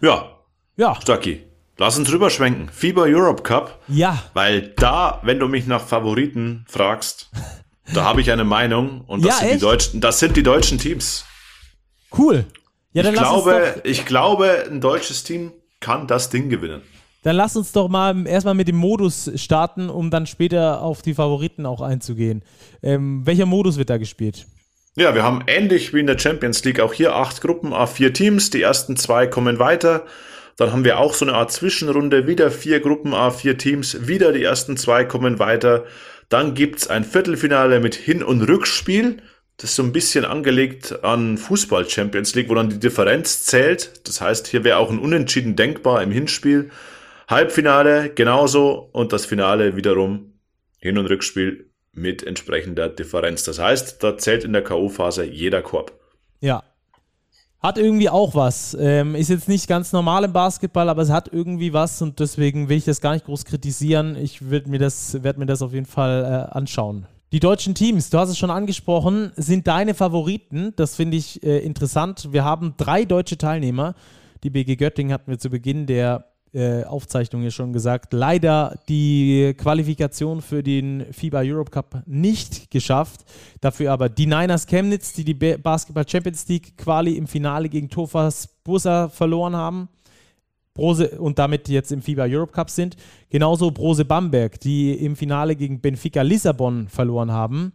[0.01, 0.37] Ja.
[0.77, 0.99] Ja.
[1.01, 1.43] Stucky.
[1.77, 2.69] Lass uns rüberschwenken.
[2.69, 3.79] FIBA Europe Cup.
[3.87, 4.21] Ja.
[4.33, 7.31] Weil da, wenn du mich nach Favoriten fragst,
[7.93, 10.77] da habe ich eine Meinung und das, ja, sind die deutschen, das sind die deutschen
[10.77, 11.25] Teams.
[12.17, 12.45] Cool.
[12.91, 16.81] Ja, ich, glaube, ich glaube, ein deutsches Team kann das Ding gewinnen.
[17.23, 21.13] Dann lass uns doch mal erstmal mit dem Modus starten, um dann später auf die
[21.13, 22.43] Favoriten auch einzugehen.
[22.81, 24.47] Ähm, welcher Modus wird da gespielt?
[24.99, 28.11] Ja, wir haben ähnlich wie in der Champions League auch hier acht Gruppen, a vier
[28.11, 28.49] Teams.
[28.49, 30.05] Die ersten zwei kommen weiter.
[30.57, 34.33] Dann haben wir auch so eine Art Zwischenrunde, wieder vier Gruppen, a vier Teams, wieder
[34.33, 35.85] die ersten zwei kommen weiter.
[36.27, 39.21] Dann gibt's ein Viertelfinale mit Hin- und Rückspiel.
[39.55, 44.05] Das ist so ein bisschen angelegt an Fußball Champions League, wo dann die Differenz zählt.
[44.05, 46.71] Das heißt, hier wäre auch ein Unentschieden denkbar im Hinspiel.
[47.29, 50.33] Halbfinale genauso und das Finale wiederum
[50.77, 53.43] Hin- und Rückspiel mit entsprechender Differenz.
[53.43, 55.93] Das heißt, da zählt in der K.O.-Phase jeder Korb.
[56.39, 56.63] Ja.
[57.61, 58.77] Hat irgendwie auch was.
[58.79, 62.69] Ähm, ist jetzt nicht ganz normal im Basketball, aber es hat irgendwie was und deswegen
[62.69, 64.15] will ich das gar nicht groß kritisieren.
[64.15, 65.13] Ich werde mir, das,
[65.61, 67.05] auf jeden Fall äh, anschauen.
[67.33, 70.73] Die deutschen Teams, du hast es schon angesprochen, sind deine Favoriten.
[70.77, 72.29] Das finde ich äh, interessant.
[72.31, 73.93] Wir haben drei deutsche Teilnehmer.
[74.43, 79.53] Die BG Göttingen hatten wir zu Beginn der äh, Aufzeichnung hier schon gesagt, leider die
[79.57, 83.25] Qualifikation für den FIBA Europe Cup nicht geschafft.
[83.61, 88.47] Dafür aber die Niners Chemnitz, die die Basketball Champions League Quali im Finale gegen Tofas
[88.63, 89.89] Bursa verloren haben.
[90.75, 92.95] Und damit jetzt im FIBA Europe Cup sind.
[93.29, 97.73] Genauso Brose Bamberg, die im Finale gegen Benfica Lissabon verloren haben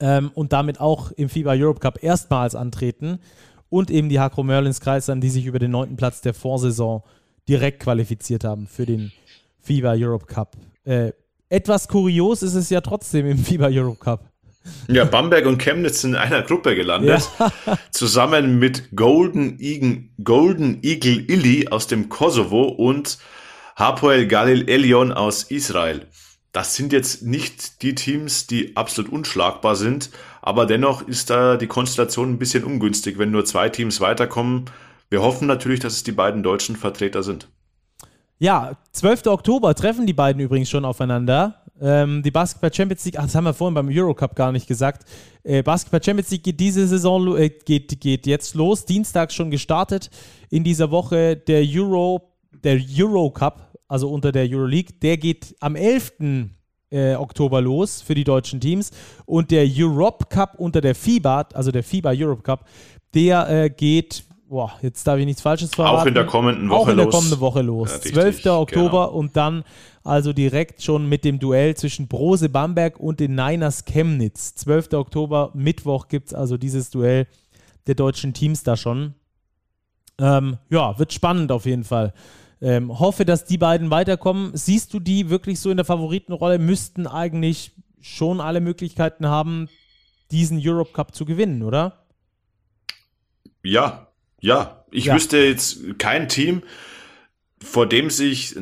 [0.00, 3.20] ähm, und damit auch im FIBA Europe Cup erstmals antreten.
[3.68, 7.02] Und eben die Hakro Merlins Kreisern, die sich über den neunten Platz der Vorsaison
[7.48, 9.12] direkt qualifiziert haben für den
[9.60, 10.56] FIBA Europe Cup.
[10.84, 11.12] Äh,
[11.48, 14.32] etwas kurios ist es ja trotzdem im FIBA Europe Cup.
[14.88, 17.78] Ja, Bamberg und Chemnitz sind in einer Gruppe gelandet, ja.
[17.90, 23.18] zusammen mit Golden Eagle, Golden Eagle Illy aus dem Kosovo und
[23.76, 26.06] Hapoel Galil Elion aus Israel.
[26.52, 30.10] Das sind jetzt nicht die Teams, die absolut unschlagbar sind,
[30.42, 34.66] aber dennoch ist da die Konstellation ein bisschen ungünstig, wenn nur zwei Teams weiterkommen
[35.12, 37.46] wir hoffen natürlich, dass es die beiden deutschen Vertreter sind.
[38.38, 39.26] Ja, 12.
[39.26, 41.62] Oktober treffen die beiden übrigens schon aufeinander.
[41.80, 45.04] Ähm, die Basketball Champions League, ach, das haben wir vorhin beim Eurocup gar nicht gesagt.
[45.44, 50.10] Äh, Basketball Champions League geht diese Saison, äh, geht, geht jetzt los, Dienstag schon gestartet.
[50.48, 52.32] In dieser Woche der Euro,
[52.64, 56.14] der Eurocup, also unter der Euroleague, der geht am 11.
[56.90, 58.90] Äh, Oktober los für die deutschen Teams.
[59.26, 62.66] Und der Europe Cup unter der FIBA, also der FIBA Europe Cup,
[63.14, 65.96] der äh, geht boah, jetzt darf ich nichts Falsches verraten.
[65.96, 66.86] Auch in der kommenden Woche los.
[66.86, 67.90] Auch in der kommenden Woche los.
[67.90, 68.46] Ja, richtig, 12.
[68.46, 69.18] Oktober genau.
[69.18, 69.64] und dann
[70.04, 74.54] also direkt schon mit dem Duell zwischen Brose Bamberg und den Niners Chemnitz.
[74.56, 74.92] 12.
[74.92, 77.26] Oktober, Mittwoch gibt es also dieses Duell
[77.86, 79.14] der deutschen Teams da schon.
[80.18, 82.12] Ähm, ja, wird spannend auf jeden Fall.
[82.60, 84.50] Ähm, hoffe, dass die beiden weiterkommen.
[84.52, 86.58] Siehst du die wirklich so in der Favoritenrolle?
[86.58, 87.72] Müssten eigentlich
[88.02, 89.70] schon alle Möglichkeiten haben,
[90.30, 92.04] diesen Europe Cup zu gewinnen, oder?
[93.62, 94.08] Ja,
[94.42, 95.14] ja, ich ja.
[95.14, 96.62] wüsste jetzt kein Team,
[97.64, 98.56] vor dem sich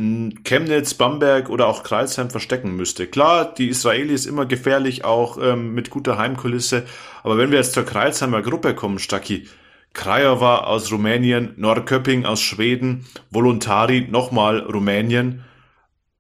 [0.45, 3.07] Chemnitz, Bamberg oder auch Kreisheim verstecken müsste.
[3.07, 6.85] Klar, die Israelis immer gefährlich, auch ähm, mit guter Heimkulisse.
[7.23, 9.49] Aber wenn wir jetzt zur Kreisheimer Gruppe kommen, Stacki,
[9.95, 15.45] Krajova aus Rumänien, Norrköping aus Schweden, Voluntari nochmal Rumänien.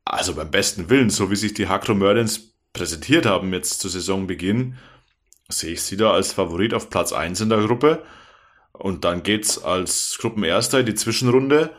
[0.07, 4.77] Also beim besten Willen, so wie sich die Hakro Merlins präsentiert haben jetzt zu Saisonbeginn,
[5.51, 8.03] sehe ich sie da als Favorit auf Platz eins in der Gruppe.
[8.81, 11.71] Und dann geht's als Gruppenerster in die Zwischenrunde.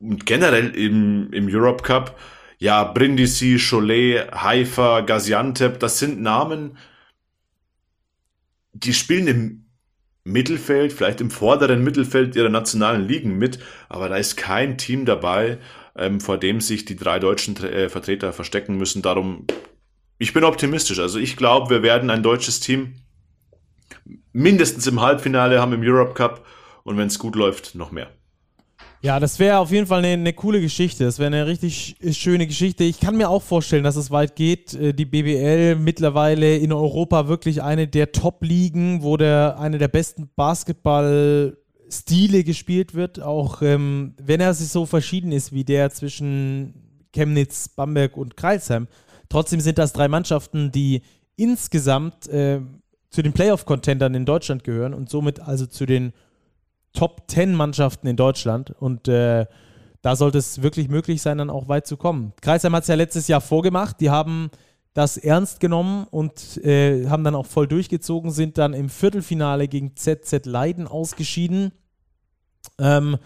[0.00, 2.18] Und generell im, im Europe Cup,
[2.58, 6.78] ja, Brindisi, Cholet, Haifa, Gaziantep, das sind Namen,
[8.72, 9.64] die spielen im
[10.24, 15.58] Mittelfeld, vielleicht im vorderen Mittelfeld ihrer nationalen Ligen mit, aber da ist kein Team dabei,
[15.96, 19.02] ähm, vor dem sich die drei deutschen äh, Vertreter verstecken müssen.
[19.02, 19.46] Darum,
[20.18, 20.98] ich bin optimistisch.
[20.98, 22.94] Also ich glaube, wir werden ein deutsches Team
[24.32, 26.46] mindestens im Halbfinale haben im Europe Cup
[26.84, 28.08] und wenn es gut läuft, noch mehr.
[29.00, 31.04] Ja, das wäre auf jeden Fall eine, eine coole Geschichte.
[31.04, 32.82] Das wäre eine richtig schöne Geschichte.
[32.82, 34.74] Ich kann mir auch vorstellen, dass es weit geht.
[34.74, 40.28] Äh, die BBL mittlerweile in Europa wirklich eine der Top-Ligen, wo der eine der besten
[40.34, 43.22] Basketball-Stile gespielt wird.
[43.22, 46.74] Auch ähm, wenn er sich so verschieden ist wie der zwischen
[47.12, 48.88] Chemnitz, Bamberg und Kreilsheim.
[49.28, 51.02] Trotzdem sind das drei Mannschaften, die
[51.36, 52.62] insgesamt äh,
[53.10, 56.12] zu den Playoff-Contendern in Deutschland gehören und somit also zu den
[56.92, 58.70] Top 10 Mannschaften in Deutschland.
[58.70, 59.46] Und äh,
[60.02, 62.32] da sollte es wirklich möglich sein, dann auch weit zu kommen.
[62.40, 64.00] Kreisheim hat es ja letztes Jahr vorgemacht.
[64.00, 64.50] Die haben
[64.94, 69.96] das ernst genommen und äh, haben dann auch voll durchgezogen, sind dann im Viertelfinale gegen
[69.96, 71.72] ZZ Leiden ausgeschieden.
[72.78, 73.16] Ähm,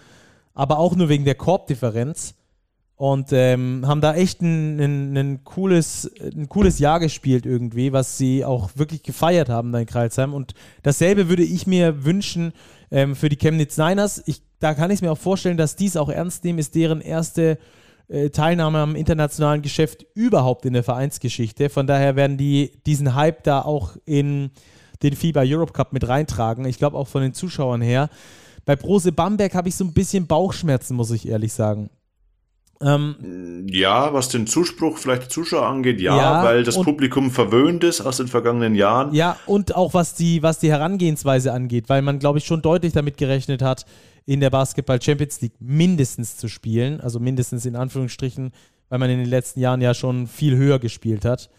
[0.54, 2.34] aber auch nur wegen der Korbdifferenz
[2.96, 8.18] und ähm, haben da echt ein, ein, ein, cooles, ein cooles Jahr gespielt irgendwie, was
[8.18, 10.34] sie auch wirklich gefeiert haben da in Kreilsheim.
[10.34, 12.52] Und dasselbe würde ich mir wünschen
[12.90, 14.22] ähm, für die Chemnitz Niners.
[14.26, 17.58] Ich, da kann ich mir auch vorstellen, dass dies auch ernst nehmen, ist deren erste
[18.08, 21.70] äh, Teilnahme am internationalen Geschäft überhaupt in der Vereinsgeschichte.
[21.70, 24.50] Von daher werden die diesen Hype da auch in
[25.02, 26.64] den FIBA Europe Cup mit reintragen.
[26.66, 28.10] Ich glaube auch von den Zuschauern her.
[28.64, 31.90] Bei Brose Bamberg habe ich so ein bisschen Bauchschmerzen, muss ich ehrlich sagen.
[32.82, 37.84] Ähm, ja, was den Zuspruch vielleicht der Zuschauer angeht, ja, ja weil das Publikum verwöhnt
[37.84, 39.14] ist aus den vergangenen Jahren.
[39.14, 42.92] Ja, und auch was die, was die Herangehensweise angeht, weil man, glaube ich, schon deutlich
[42.92, 43.86] damit gerechnet hat,
[44.26, 47.00] in der Basketball Champions League mindestens zu spielen.
[47.00, 48.52] Also mindestens in Anführungsstrichen,
[48.88, 51.50] weil man in den letzten Jahren ja schon viel höher gespielt hat.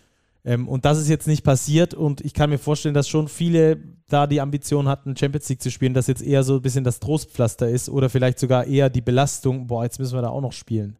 [0.45, 3.77] Ähm, und das ist jetzt nicht passiert und ich kann mir vorstellen, dass schon viele
[4.07, 6.99] da die Ambition hatten, Champions League zu spielen, dass jetzt eher so ein bisschen das
[6.99, 10.51] Trostpflaster ist oder vielleicht sogar eher die Belastung, boah, jetzt müssen wir da auch noch
[10.51, 10.97] spielen.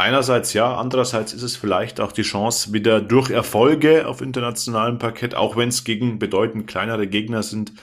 [0.00, 5.34] Einerseits ja, andererseits ist es vielleicht auch die Chance, wieder durch Erfolge auf internationalem Parkett,
[5.34, 7.74] auch wenn es gegen bedeutend kleinere Gegner sind,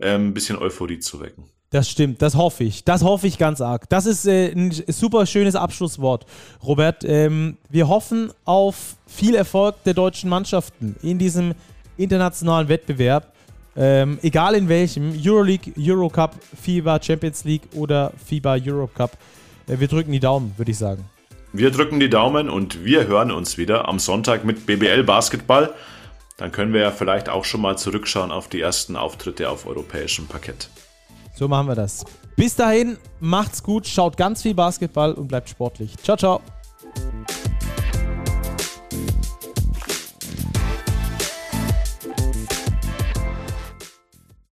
[0.00, 1.44] ähm, ein bisschen Euphorie zu wecken.
[1.68, 2.84] Das stimmt, das hoffe ich.
[2.84, 3.86] Das hoffe ich ganz arg.
[3.90, 6.24] Das ist äh, ein super schönes Abschlusswort,
[6.64, 7.04] Robert.
[7.04, 11.52] Ähm, wir hoffen auf viel Erfolg der deutschen Mannschaften in diesem
[11.98, 13.34] internationalen Wettbewerb.
[13.76, 19.18] Ähm, egal in welchem, Euroleague, Eurocup, FIBA Champions League oder FIBA Eurocup.
[19.66, 21.04] Äh, wir drücken die Daumen, würde ich sagen.
[21.52, 25.72] Wir drücken die Daumen und wir hören uns wieder am Sonntag mit BBL Basketball.
[26.36, 30.26] Dann können wir ja vielleicht auch schon mal zurückschauen auf die ersten Auftritte auf europäischem
[30.26, 30.68] Parkett.
[31.34, 32.04] So machen wir das.
[32.36, 35.96] Bis dahin, macht's gut, schaut ganz viel Basketball und bleibt sportlich.
[36.02, 36.40] Ciao, ciao.